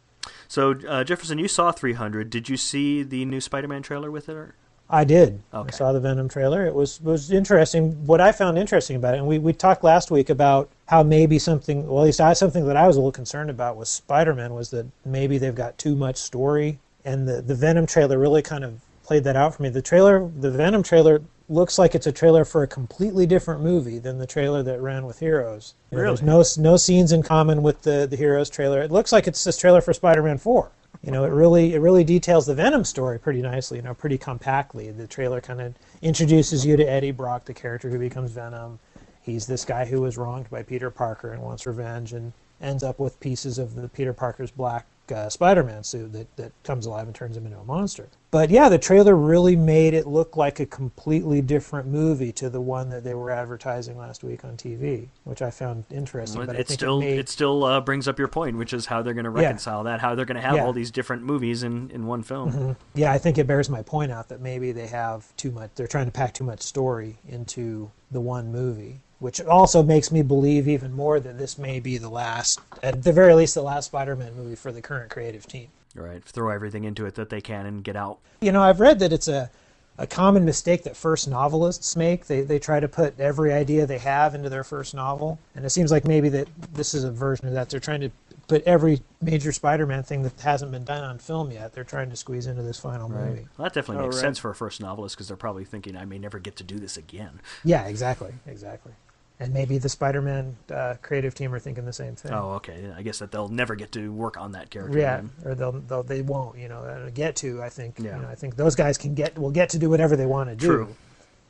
[0.50, 2.28] So uh, Jefferson, you saw 300.
[2.28, 4.34] Did you see the new Spider-Man trailer with it?
[4.34, 4.56] Or?
[4.90, 5.42] I did.
[5.54, 5.68] Okay.
[5.68, 6.66] I saw the Venom trailer.
[6.66, 8.04] It was was interesting.
[8.04, 11.38] What I found interesting about it, and we, we talked last week about how maybe
[11.38, 14.52] something, well, at least I, something that I was a little concerned about with Spider-Man
[14.52, 18.64] was that maybe they've got too much story, and the the Venom trailer really kind
[18.64, 19.68] of played that out for me.
[19.68, 23.98] The trailer, the Venom trailer, looks like it's a trailer for a completely different movie
[23.98, 25.74] than the trailer that ran with Heroes.
[25.90, 26.16] You know, Really?
[26.16, 28.80] There's no no scenes in common with the the Heroes trailer.
[28.80, 30.70] It looks like it's this trailer for Spider-Man 4.
[31.02, 33.78] You know, it really it really details the Venom story pretty nicely.
[33.78, 34.90] You know, pretty compactly.
[34.90, 38.78] The trailer kind of introduces you to Eddie Brock, the character who becomes Venom.
[39.22, 42.98] He's this guy who was wronged by Peter Parker and wants revenge, and ends up
[42.98, 47.14] with pieces of the Peter Parker's black uh, Spider-Man suit that, that comes alive and
[47.14, 48.08] turns him into a monster.
[48.30, 52.60] But yeah, the trailer really made it look like a completely different movie to the
[52.60, 56.46] one that they were advertising last week on TV, which I found interesting.
[56.46, 58.72] But I it think still it, made, it still uh, brings up your point, which
[58.72, 59.46] is how they're going to Yeah.
[59.46, 60.64] reconcile that, how they're going to have Yeah.
[60.64, 62.76] all these different movies in, in one film.
[62.94, 65.70] yeah, I think it bears my point out that maybe they have too much.
[65.74, 70.22] They're trying to pack too much story into the one movie, which also makes me
[70.22, 73.86] believe even more that this may be the last, at the very least, the last
[73.86, 75.68] Spider-Man movie for the current creative team.
[75.94, 78.18] Right, throw everything into it that they can and get out.
[78.40, 79.50] You know, I've read that it's a
[79.98, 82.26] a common mistake that first novelists make.
[82.26, 85.70] They they try to put every idea they have into their first novel, and it
[85.70, 87.68] seems like maybe that this is a version of that.
[87.68, 88.10] They're trying to
[88.48, 91.74] put every major Spider-Man thing that hasn't been done on film yet.
[91.74, 93.46] They're trying to squeeze into this final movie.
[93.58, 94.22] Well, that definitely Oh, makes right.
[94.22, 96.78] sense for a first novelist because they're probably thinking, I may never get to do
[96.78, 97.40] this again.
[97.62, 98.92] Yeah, exactly, exactly.
[99.40, 102.32] And maybe the Spider-Man uh, creative team are thinking the same thing.
[102.32, 102.92] Oh, okay.
[102.94, 104.98] I guess that they'll never get to work on that character.
[104.98, 105.30] yeah, again.
[105.46, 106.58] or they'll, they'll they won't.
[106.58, 107.62] You know, get to.
[107.62, 107.98] I think.
[107.98, 108.16] Yeah.
[108.16, 110.50] You know, I think those guys can get will get to do whatever they want
[110.50, 110.66] to do.
[110.66, 110.96] True.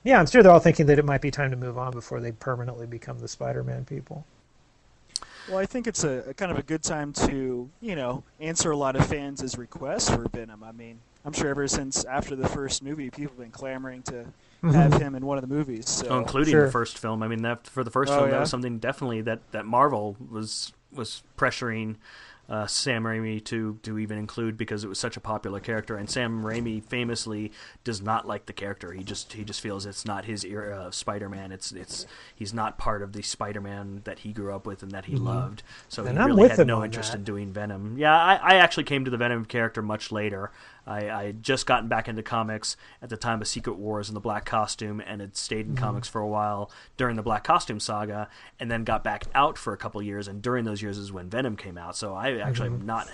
[0.04, 2.20] Yeah, I'm sure they're all thinking that it might be time to move on before
[2.20, 4.24] they permanently become the Spider-Man people.
[5.48, 8.70] Well, I think it's a, a kind of a good time to, you know, answer
[8.70, 10.62] a lot of fans' requests for Venom.
[10.62, 14.26] I mean, I'm sure ever since after the first movie, people have been clamoring to
[14.62, 15.88] have him in one of the movies.
[15.88, 16.66] So Oh, including Sure.
[16.66, 17.22] the first film.
[17.22, 20.16] I mean, that for the first Oh, film, that was something definitely that, that Marvel
[20.30, 21.96] was was pressuring
[22.48, 25.96] uh, Sam Raimi to to even include because it was such a popular character.
[25.96, 27.52] And Sam Raimi famously
[27.84, 28.90] does not like the character.
[28.90, 31.52] He just he just feels it's not his era of Spider-Man.
[31.52, 35.04] It's it's he's not part of the Spider-Man that he grew up with and that
[35.04, 35.62] he loved.
[35.88, 37.18] So And he I'm really with had him no interest that.
[37.18, 37.96] in doing Venom.
[37.96, 40.50] Yeah, I, I actually came to the Venom character much later.
[40.90, 44.16] I, I had just gotten back into comics at the time of Secret Wars and
[44.16, 45.76] the Black Costume, and had stayed Mm-hmm.
[45.76, 49.56] in comics for a while during the Black Costume saga, and then got back out
[49.56, 50.26] for a couple years.
[50.28, 51.96] And during those years is when Venom came out.
[51.96, 52.80] So I actually Mm-hmm.
[52.80, 53.08] am not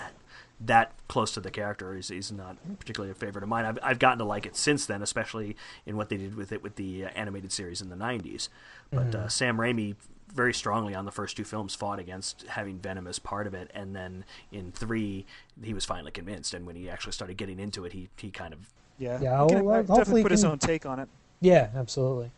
[0.59, 1.95] that close to the character.
[1.95, 3.67] He's, he's not particularly a favorite of mine.
[3.67, 6.62] I've, I've gotten to like it since then, especially in what they did with it
[6.62, 8.49] with the uh, animated series in the '90s.
[8.91, 9.25] But Mm-hmm.
[9.25, 9.97] uh, Sam Raimi
[10.35, 13.71] very strongly on the first two films fought against having Venom as part of it,
[13.75, 15.25] and then in three
[15.62, 16.55] he was finally convinced.
[16.55, 18.61] And when he actually started getting into it, he he kind of
[18.99, 21.09] yeah, Yeah, he well, definitely hopefully put his can- own take on it.
[21.41, 22.31] Yeah, absolutely.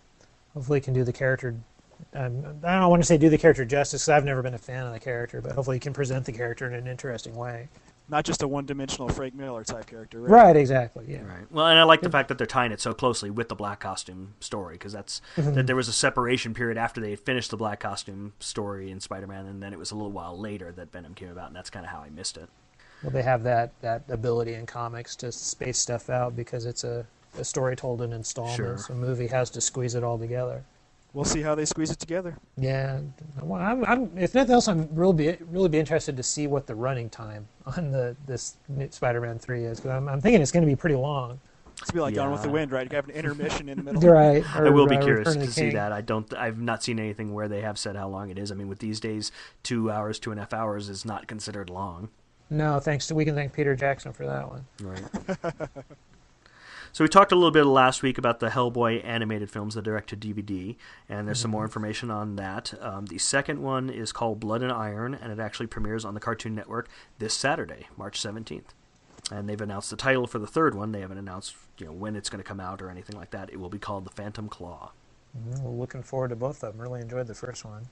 [0.54, 1.54] Hopefully, he can do the character.
[2.14, 4.58] Um, I don't want to say do the character justice because I've never been a
[4.58, 7.68] fan of the character, but hopefully, he can present the character in an interesting way.
[8.10, 10.30] Not just a one-dimensional Frank Miller type character, right?
[10.30, 11.04] Right, exactly.
[11.08, 11.26] Yeah.
[11.26, 11.50] Right.
[11.50, 13.80] Well, and I like the fact that they're tying it so closely with the Black
[13.80, 15.54] Costume story because that's mm-hmm.
[15.54, 19.00] that there was a separation period after they had finished the Black Costume story in
[19.00, 21.68] Spider-Man, and then it was a little while later that Venom came about, and that's
[21.68, 22.48] kind of how I missed it.
[23.02, 27.06] Well, they have that that ability in comics to space stuff out because it's a,
[27.38, 28.86] a story told in installments.
[28.86, 28.96] Sure.
[28.96, 30.64] A movie has to squeeze it all together.
[31.14, 32.36] We'll see how they squeeze it together.
[32.56, 33.00] Yeah,
[33.40, 36.66] well, I'm, I'm, if nothing else, I'm really be really be interested to see what
[36.66, 38.56] the running time on the this
[38.90, 41.40] Spider-Man three is because I'm, I'm thinking it's going to be pretty long.
[41.80, 42.90] It's be like Gone with the Wind, right?
[42.90, 44.02] You have an intermission in the middle.
[44.02, 44.44] You're right.
[44.54, 45.92] I will be uh, curious to see that.
[45.92, 46.32] I don't.
[46.34, 48.50] I've not seen anything where they have said how long it is.
[48.50, 49.30] I mean, with these days,
[49.62, 52.08] two hours, two and a half hours is not considered long.
[52.50, 54.66] No, thanks to we can thank Peter Jackson for that one.
[54.80, 55.78] Right.
[56.92, 60.08] so we talked a little bit last week about the Hellboy animated films, the direct
[60.10, 60.76] to DVD,
[61.08, 62.74] and there's some more information on that.
[62.80, 66.20] Um, the second one is called Blood and Iron, and it actually premieres on the
[66.20, 68.64] Cartoon Network this Saturday, March 17th.
[69.30, 70.92] And they've announced the title for the third one.
[70.92, 73.50] They haven't announced you know when it's going to come out or anything like that.
[73.52, 74.92] It will be called The Phantom Claw.
[75.36, 76.80] Mhm, Well, looking forward to both of them.
[76.80, 77.88] Really enjoyed the first one.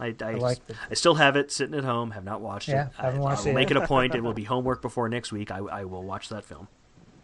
[0.00, 0.76] I, I, I liked it.
[0.88, 2.12] I still have it sitting at home.
[2.12, 2.92] Have not watched Yeah, it.
[2.96, 4.14] haven't I, watched I will it make it a point.
[4.14, 5.50] It will be homework before next week.
[5.50, 6.68] I, I will watch that film.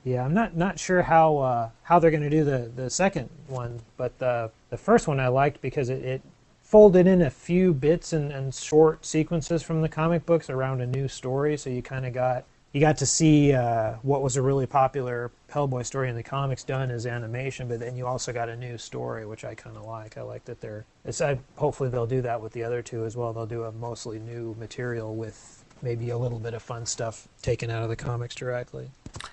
[0.05, 3.31] Yeah, I'm not not sure how uh, how they're going to do the the second
[3.49, 6.23] one, but the the first one I liked because it, it
[6.63, 10.87] folded in a few bits and, and short sequences from the comic books around a
[10.87, 12.45] new story, so you kind of got
[12.75, 16.65] you got to see uh, what was a really popular Hellboy story in the comics
[16.65, 19.85] done as animation, but then you also got a new story, which I kind of
[19.85, 20.19] like.
[20.19, 20.85] I like that they're.
[21.07, 23.33] I, hopefully they'll do that with the other two as well.
[23.33, 27.71] They'll do a mostly new material with maybe a little bit of fun stuff taken
[27.71, 28.91] out of the comics directly.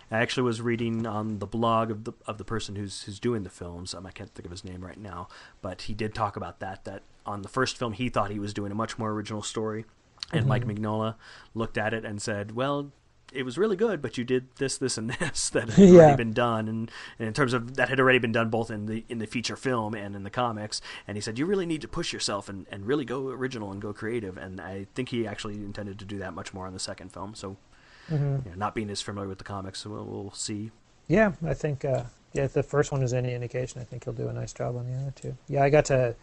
[0.10, 3.44] I actually was reading on the blog of the of the person who's who's doing
[3.44, 3.94] the films.
[3.94, 5.28] Um, I can't think of his name right now,
[5.62, 6.84] but he did talk about that.
[6.86, 9.86] That on the first film, he thought he was doing a much more original story,
[10.32, 11.16] and Mike Mignola
[11.54, 12.92] looked at it and said, "Well."
[13.32, 15.92] It was really good, but you did this, this, and this that had Yeah.
[15.92, 18.86] already been done, and, and in terms of that had already been done both in
[18.88, 20.82] the in the feature film and in the comics.
[21.08, 23.82] And he said you really need to push yourself and, and really go original and
[23.82, 24.38] go creative.
[24.38, 27.36] And I think he actually intended to do that much more on the second film.
[27.36, 27.58] So
[28.10, 30.72] hmm you know, not being as familiar with the comics, we'll, we'll see.
[31.08, 32.04] Yeah, I think uh,
[32.34, 34.76] yeah, if the first one is any indication, I think he'll do a nice job
[34.76, 35.38] on the other two.
[35.48, 36.16] Yeah, I got to.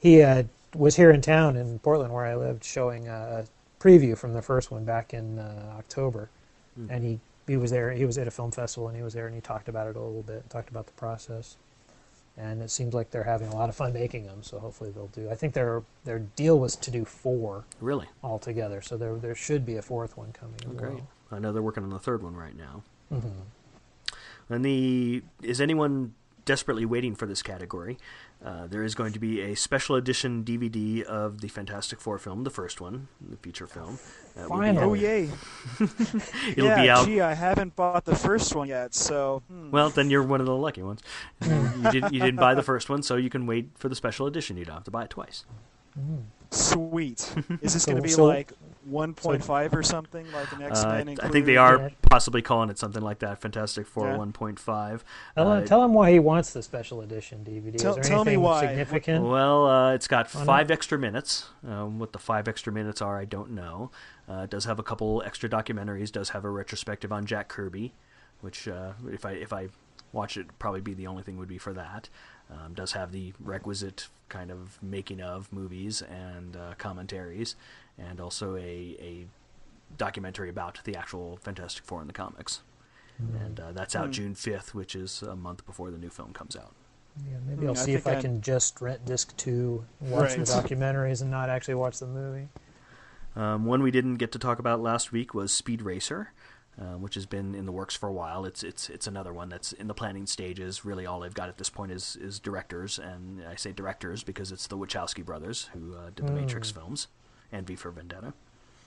[0.00, 0.44] He uh,
[0.74, 3.46] was here in town in Portland where I lived, showing a
[3.80, 6.30] preview from the first one back in uh, October,
[6.78, 6.90] Hmm.
[6.90, 7.90] and he he was there.
[7.92, 9.96] He was at a film festival, and he was there, and he talked about it
[9.96, 11.56] a little bit, talked about the process,
[12.36, 14.42] and it seems like they're having a lot of fun making them.
[14.42, 15.30] So hopefully they'll do.
[15.30, 18.06] I think their their deal was to do four Really?
[18.22, 20.56] altogether, so there there should be a fourth one coming.
[20.62, 20.92] as Great.
[20.94, 21.08] well.
[21.32, 22.82] I know they're working on the third one right now.
[23.12, 23.32] Mhm.
[24.50, 26.14] And the is anyone
[26.44, 27.98] desperately waiting for this category?
[28.44, 32.44] Uh, there is going to be a special edition DVD of the Fantastic Four film,
[32.44, 33.98] the first one, the feature film.
[34.36, 34.84] Uh, will Finally.
[34.86, 35.28] Oh yay!
[36.50, 37.06] It'll yeah, be out.
[37.06, 39.72] gee, I haven't bought the first one yet, so hmm.
[39.72, 41.00] Well, then you're one of the lucky ones.
[41.42, 44.28] you didn't you didn't buy the first one, so you can wait for the special
[44.28, 44.56] edition.
[44.56, 45.44] You don't have to buy it twice.
[46.50, 47.20] sweet.
[47.60, 48.52] Is this So- going to be so- like
[48.90, 50.88] 1.5 or something, like an X Uh,
[51.22, 51.88] I think they are Yeah.
[52.02, 53.40] possibly calling it something like that.
[53.40, 54.16] Fantastic Four Yeah.
[54.16, 55.04] 1.5.
[55.34, 57.78] Tell, him, Uh, tell him why he wants the special edition DVD.
[57.78, 58.66] Tell- Is there tell me why.
[58.66, 59.24] significant?
[59.24, 60.46] Well, uh, it's got Why not?
[60.46, 61.48] five extra minutes.
[61.66, 63.90] Um, what the five extra minutes are, I don't know.
[64.28, 66.10] Uh, it does have a couple extra documentaries.
[66.12, 67.94] Does have a retrospective on Jack Kirby,
[68.40, 69.68] which uh, if I if I
[70.12, 72.08] watch it, probably be the only thing would be for that.
[72.50, 77.56] Um, does have the requisite kind of making of movies and uh, commentaries,
[77.98, 79.26] and also a a
[79.96, 82.62] documentary about the actual Fantastic Four in the comics.
[83.18, 84.12] And uh, that's out Hmm.
[84.12, 86.72] June fifth, which is a month before the new film comes out.
[87.28, 90.10] Yeah, maybe Hmm, I'll I see if I I'd- can just rent disc two, and
[90.12, 92.48] watch the documentaries, and not actually watch the movie.
[93.34, 96.32] Um, one we didn't get to talk about last week was Speed Racer,
[96.80, 98.44] uh, which has been in the works for a while.
[98.44, 100.84] It's it's it's another one that's in the planning stages.
[100.84, 104.52] Really, all they've got at this point is is directors, and I say directors because
[104.52, 106.42] it's the Wachowski brothers who uh, did the Mm.
[106.42, 107.08] Matrix films
[107.52, 108.32] and V for Vendetta.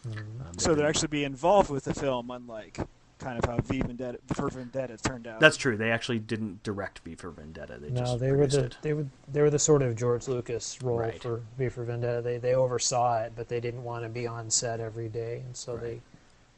[0.06, 2.80] Um, So they've actually be involved with the film, unlike
[3.20, 5.40] kind of how V Vendetta, for Vendetta turned out.
[5.40, 5.78] that's true.
[5.78, 7.78] They actually didn't direct V for Vendetta.
[7.80, 8.78] They no, just they were the it.
[8.82, 11.22] they were they were the sort of George Lucas role Right.
[11.22, 12.22] for V for Vendetta.
[12.24, 15.56] They they oversaw it, but they didn't want to be on set every day, and
[15.56, 15.82] so Right.
[15.84, 16.02] they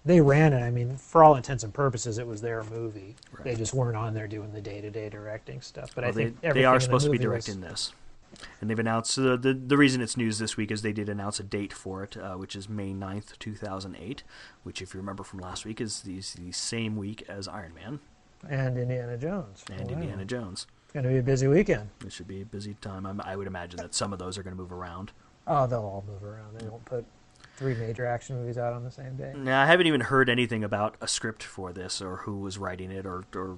[0.05, 0.61] they ran it.
[0.61, 3.15] I mean, for all intents and purposes, it was their movie.
[3.43, 5.91] They just weren't on there doing the day to day directing stuff.
[5.95, 7.45] But I Well, think they, they everything in are the supposed to be movie was-
[7.45, 7.93] directing this.
[8.61, 11.39] And they've announced uh, the the reason it's news this week is they did announce
[11.39, 14.23] a date for it, uh, which is May 9th, 2008,
[14.63, 17.99] which, if you remember from last week, is the, the same week as Iron Man
[18.49, 19.63] and Indiana Jones.
[19.71, 19.93] and Wow.
[19.93, 20.67] Indiana Jones.
[20.85, 21.89] It's going to be a busy weekend.
[22.05, 23.05] It should be a busy time.
[23.05, 25.11] I'm, I would imagine that some of those are going to move around.
[25.47, 26.59] Oh, they'll all move around.
[26.59, 27.05] They won't put
[27.57, 29.33] three major action movies out on the same day.
[29.35, 32.91] Now, I haven't even heard anything about a script for this or who was writing
[32.91, 33.57] it or, or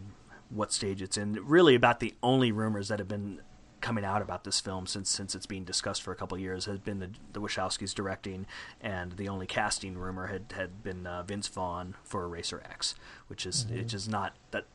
[0.50, 1.34] what stage it's in.
[1.46, 3.40] Really, about the only rumors that have been
[3.82, 6.66] coming out about this film since since it's being discussed for a couple of years
[6.66, 8.46] has been the, the Wachowskis directing,
[8.82, 12.96] and the only casting rumor had had been uh, Vince Vaughn for Racer X,
[13.28, 14.66] which is which is not that.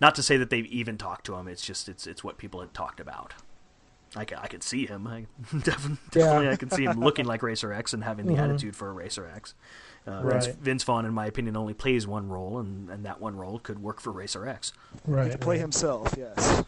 [0.00, 1.46] Not to say that they've even talked to him.
[1.46, 3.34] It's just it's it's what people had talked about.
[4.16, 5.06] I can, I could see him.
[5.06, 5.26] I
[5.62, 8.38] definitely, definitely I can see him looking like Racer X and having the Mhm.
[8.38, 9.54] attitude for a Racer X.
[10.06, 10.42] Uh, Right.
[10.44, 13.58] Vince, Vince Vaughn, in my opinion, only plays one role, and, and that one role
[13.58, 14.72] could work for Racer X.
[15.06, 15.30] Right.
[15.30, 15.60] to play right.
[15.60, 16.64] himself, yes.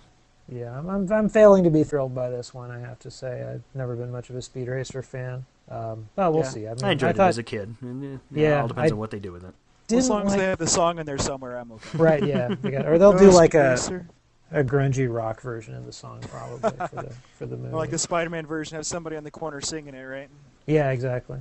[0.50, 2.70] Yeah, I'm, I'm, I'm failing to be thrilled by this one.
[2.70, 5.44] I have to say, I've never been much of a Speed Racer fan.
[5.68, 6.48] Um, well, we'll Yeah.
[6.48, 6.66] see.
[6.66, 7.74] I, mean, I enjoyed thought, it as a kid.
[7.80, 9.54] And, you know, Yeah, it all depends I on what they do with it.
[9.86, 11.98] didn't as long as they have the song in there somewhere, I'm okay.
[11.98, 12.24] right.
[12.24, 14.06] Yeah, they got- or they'll do Oh, like a, Racer.
[14.50, 17.68] a grungy rock version of the song probably for the for the movie.
[17.72, 20.28] Or like the Spider-Man version, have somebody on the corner singing it, right?
[20.66, 21.38] Yeah, exactly.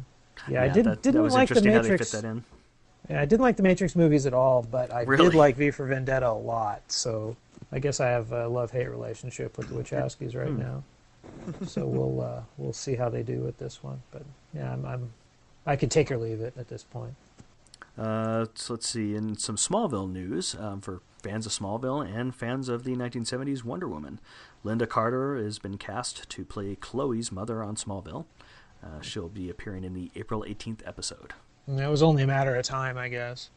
[0.48, 2.12] Yeah, I didn't that, didn't that was like the interesting how they Matrix.
[2.12, 2.44] fit that in.
[3.10, 5.26] Yeah, I didn't like the Matrix movies at all, but I Really?
[5.30, 6.84] did like V for Vendetta a lot.
[6.88, 7.36] So
[7.72, 10.60] I guess I have a love-hate relationship with the Wachowskis right Hmm.
[10.60, 10.84] now.
[11.66, 14.02] so we'll uh, we'll see how they do with this one.
[14.12, 15.12] But yeah, I'm, I'm
[15.66, 17.14] I could take or leave it at this point.
[17.98, 19.14] Uh, so let's see.
[19.16, 23.88] In some Smallville news, um, for fans of Smallville and fans of the 1970s Wonder
[23.88, 24.20] Woman,
[24.64, 28.26] Lynda Carter has been cast to play Chloe's mother on Smallville.
[28.82, 31.34] Uh, she'll be appearing in the April 18th episode.
[31.68, 33.50] And it was only a matter of time, I guess,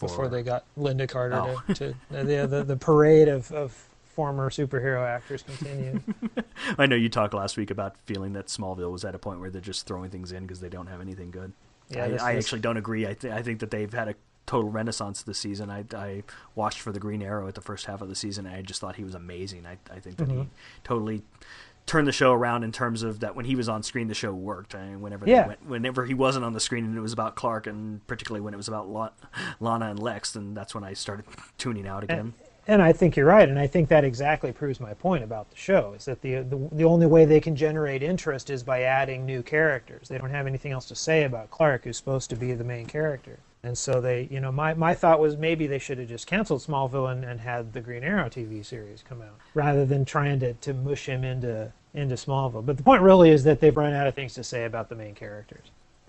[0.00, 1.62] For- before they got Lynda Carter Oh.
[1.74, 3.72] to, to the, the the parade of, of
[4.04, 6.02] former superhero actors continued.
[6.78, 9.50] I know you talked last week about feeling that Smallville was at a point where
[9.50, 11.52] they're just throwing things in because they don't have anything good.
[11.90, 13.06] Yeah, I, this- I this- actually don't agree.
[13.06, 14.14] I, th- I think that they've had a
[14.46, 15.70] total renaissance this season.
[15.70, 16.22] I, I
[16.56, 18.80] watched for the Green Arrow at the first half of the season, and I just
[18.80, 19.64] thought he was amazing.
[19.64, 20.46] I, I think that he Mhm.
[20.82, 21.22] totally
[21.90, 24.32] turned the show around in terms of that when he was on screen, the show
[24.32, 24.76] worked.
[24.76, 25.42] I mean, whenever Yeah.
[25.42, 28.40] they went, whenever he wasn't on the screen and it was about Clark, and particularly
[28.40, 29.10] when it was about La-
[29.58, 31.24] Lana and Lex, then that's when I started
[31.58, 32.32] tuning out again.
[32.68, 35.56] And I think you're right, and I think that exactly proves my point about the
[35.56, 39.26] show is that the, the the only way they can generate interest is by adding
[39.26, 40.06] new characters.
[40.08, 42.86] They don't have anything else to say about Clark, who's supposed to be the main
[42.86, 43.40] character.
[43.64, 46.60] And so they, you know, my, my thought was maybe they should have just canceled
[46.60, 50.54] Smallville and, and had the Green Arrow TV series come out rather than trying to,
[50.54, 52.64] to mush him into into Smallville.
[52.64, 54.94] But the point really is that they've run out of things to say about the
[54.94, 55.64] main characters,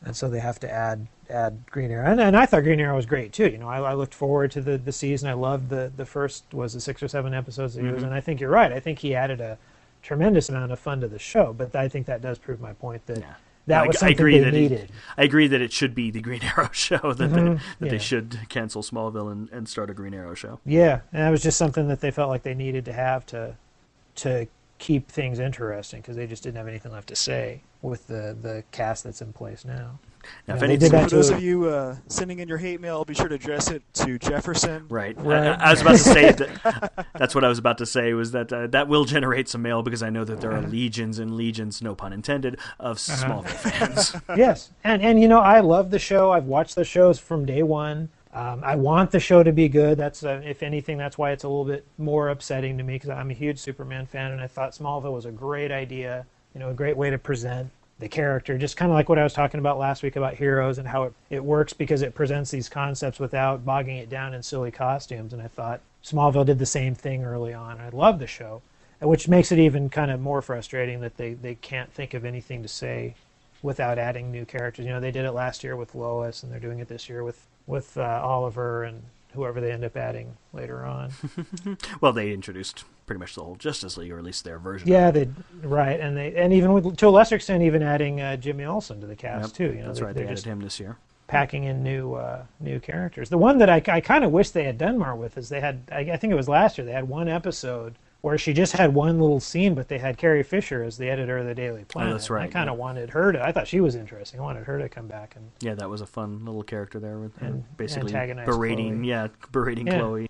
[0.05, 2.05] and so they have to add add Green Arrow.
[2.11, 3.47] And, and I thought Green Arrow was great too.
[3.49, 5.29] You know, I, I looked forward to the, the season.
[5.29, 8.07] I loved the the first was the six or seven episodes that he was Mhm.
[8.07, 8.13] in.
[8.13, 8.71] I think you're right.
[8.71, 9.57] I think he added a
[10.03, 11.53] tremendous amount of fun to the show.
[11.53, 13.33] But I think that does prove my point that Yeah.
[13.67, 14.91] that I- was I something agree they that it- needed.
[15.17, 17.89] I agree that it should be the Green Arrow show that Mhm, they, that yeah.
[17.91, 20.59] they should cancel Smallville and, and start a Green Arrow show.
[20.65, 23.55] Yeah, and that was just something that they felt like they needed to have to
[24.15, 24.47] to
[24.81, 28.63] keep things interesting because they just didn't have anything left to say with the the
[28.71, 29.99] cast that's in place now.
[30.47, 33.13] Now, Yeah, if anything, For those of you uh, sending in your hate mail, be
[33.13, 34.85] sure to address it to Jefferson.
[34.89, 35.15] Right.
[35.19, 35.47] Right.
[35.47, 37.07] I, I was about to say that.
[37.15, 39.83] That's what I was about to say was that uh, that will generate some mail
[39.83, 44.15] because I know that there are legions and legions, no pun intended, of Smallville fans.
[44.35, 46.31] yes, and and you know I love the show.
[46.31, 48.09] I've watched the shows from day one.
[48.33, 49.97] Um, I want the show to be good.
[49.97, 53.09] That's uh, if anything, that's why it's a little bit more upsetting to me because
[53.09, 56.25] I'm a huge Superman fan, and I thought Smallville was a great idea.
[56.53, 57.69] You know, a great way to present
[58.01, 60.79] the character, just kind of like what I was talking about last week about heroes
[60.79, 64.41] and how it, it works because it presents these concepts without bogging it down in
[64.43, 65.33] silly costumes.
[65.33, 67.79] And I thought Smallville did the same thing early on.
[67.79, 68.63] I love the show,
[69.01, 72.63] which makes it even kind of more frustrating that they, they can't think of anything
[72.63, 73.13] to say
[73.61, 74.85] without adding new characters.
[74.85, 77.23] You know, they did it last year with Lois, and they're doing it this year
[77.23, 79.01] with with uh, Oliver and
[79.33, 81.11] whoever they end up adding later on.
[82.01, 84.89] well, they introduced pretty much the whole Justice League, or at least their version.
[84.89, 85.29] yeah, they
[85.63, 88.99] right, and they and even with, to a lesser extent, even adding uh, Jimmy Olsen
[88.99, 89.75] to the cast Yep, too.
[89.75, 90.15] You know, that's they, right.
[90.15, 90.97] They added just him this year.
[91.27, 93.29] packing in new uh, new characters.
[93.29, 95.61] The one that I, I kind of wish they had done more with is they
[95.61, 98.73] had I, I think it was last year they had one episode where she just
[98.73, 101.83] had one little scene, but they had Carrie Fisher as the editor of the Daily
[101.85, 102.11] Planet.
[102.11, 102.81] Oh, that's right, I kind of yeah.
[102.81, 103.43] wanted her to.
[103.43, 104.39] I thought she was interesting.
[104.39, 107.17] I wanted her to come back and Yeah, that was a fun little character there,
[107.17, 109.07] with And and basically berating, Chloe.
[109.07, 109.99] yeah, berating Yeah.
[109.99, 110.29] Chloe.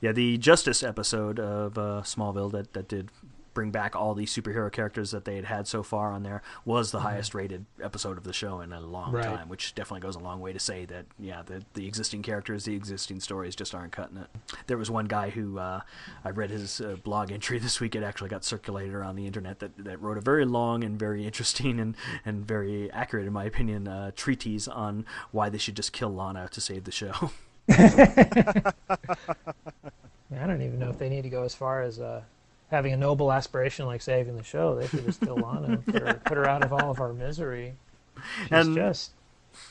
[0.00, 3.10] Yeah, the Justice episode of uh, Smallville that that did
[3.54, 6.90] bring back all these superhero characters that they had had so far on there was
[6.90, 9.16] the highest rated episode of the show in a long Mm-hmm.
[9.16, 9.24] Right.
[9.36, 12.64] time, which definitely goes a long way to say that yeah, the the existing characters,
[12.64, 14.28] the existing stories just aren't cutting it.
[14.68, 15.80] There was one guy who uh,
[16.24, 17.94] I read his uh, blog entry this week.
[17.94, 21.26] It actually got circulated around the internet that, that wrote a very long and very
[21.26, 25.92] interesting and, and very accurate, in my opinion, uh, treatise on why they should just
[25.92, 27.12] kill Lana to save the show.
[27.68, 28.72] I
[30.46, 32.22] don't even know if they need to go as far as uh,
[32.72, 34.74] having a noble aspiration like saving the show.
[34.74, 37.12] They could just kill Lana and put her, put her out of all of our
[37.12, 37.74] misery.
[38.44, 39.12] She's And- just,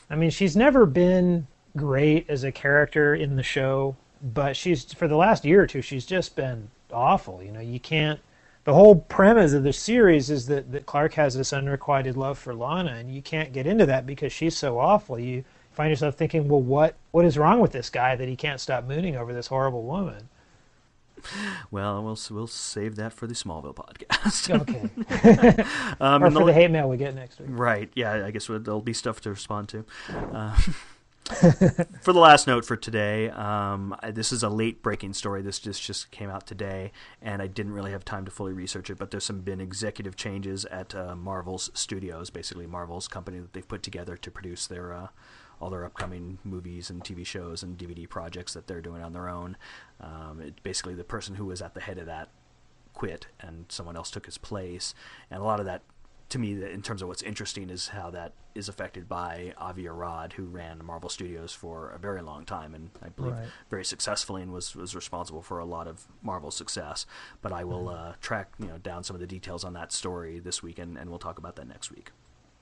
[0.10, 5.08] I mean, she's never been great as a character in the show, but she's, for
[5.08, 7.42] the last year or two, she's just been awful.
[7.42, 8.20] You know, you can't,
[8.66, 12.54] the whole premise of the series is that, that Clark has this unrequited love for
[12.54, 15.18] Lana, and you can't get into that because she's so awful.
[15.18, 18.60] You find yourself thinking, well, what, what is wrong with this guy that he can't
[18.60, 20.30] stop mooning over this horrible woman?
[21.72, 24.52] well, we'll we'll save that for the Smallville podcast.
[24.62, 25.64] Okay.
[26.00, 27.50] um, or for the- the hate mail we get next week.
[27.52, 27.90] Right.
[27.96, 29.86] Yeah, I guess there'll be stuff to respond to.
[30.34, 30.58] Uh,
[32.02, 35.42] for the last note for today, um, I- this is a late breaking story.
[35.42, 36.92] This just just came out today,
[37.22, 38.98] and I didn't really have time to fully research it.
[38.98, 43.68] But there's some been executive changes at uh, Marvel's studios, basically Marvel's company that they've
[43.68, 45.08] put together to produce their uh,
[45.62, 49.30] all their upcoming movies and TV shows and DVD projects that they're doing on their
[49.30, 49.56] own.
[50.00, 52.30] Um, it, basically, the person who was at the head of that
[52.94, 54.94] quit, and someone else took his place,
[55.30, 55.84] and a lot of that
[56.30, 60.32] to me, in terms of what's interesting, is how that is affected by Avi Arad,
[60.34, 63.48] who ran Marvel Studios for a very long time, and I believe Right.
[63.70, 67.06] very successfully, and was was responsible for a lot of Marvel's success.
[67.42, 70.40] But I will uh, track you know down some of the details on that story
[70.40, 72.12] this week, and, and we'll talk about that next week.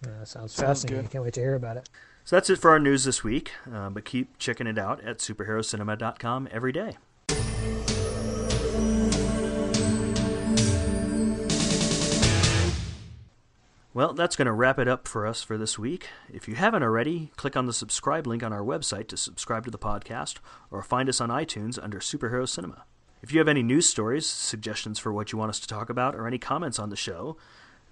[0.01, 1.03] That sounds, Sounds fascinating.
[1.03, 1.11] good.
[1.11, 1.89] Can't wait to hear about it.
[2.23, 3.51] So that's it for our news this week.
[3.71, 6.97] Uh, but keep checking it out at superherocinema.com every day.
[13.91, 16.07] Well, that's going to wrap it up for us for this week.
[16.31, 19.71] If you haven't already, click on the subscribe link on our website to subscribe to
[19.71, 20.35] the podcast
[20.69, 22.83] or find us on iTunes under Superhero Cinema.
[23.21, 26.15] If you have any news stories, suggestions for what you want us to talk about,
[26.15, 27.35] or any comments on the show,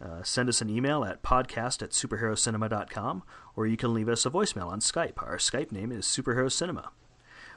[0.01, 3.23] Uh, send us an email at podcast at superherocinema.com,
[3.55, 5.17] or you can leave us a voicemail on Skype.
[5.17, 6.91] Our Skype name is Superhero Cinema.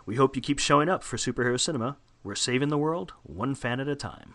[0.06, 1.98] We hope you keep showing up for Superhero Cinema.
[2.24, 4.34] We're saving the world one fan at a time.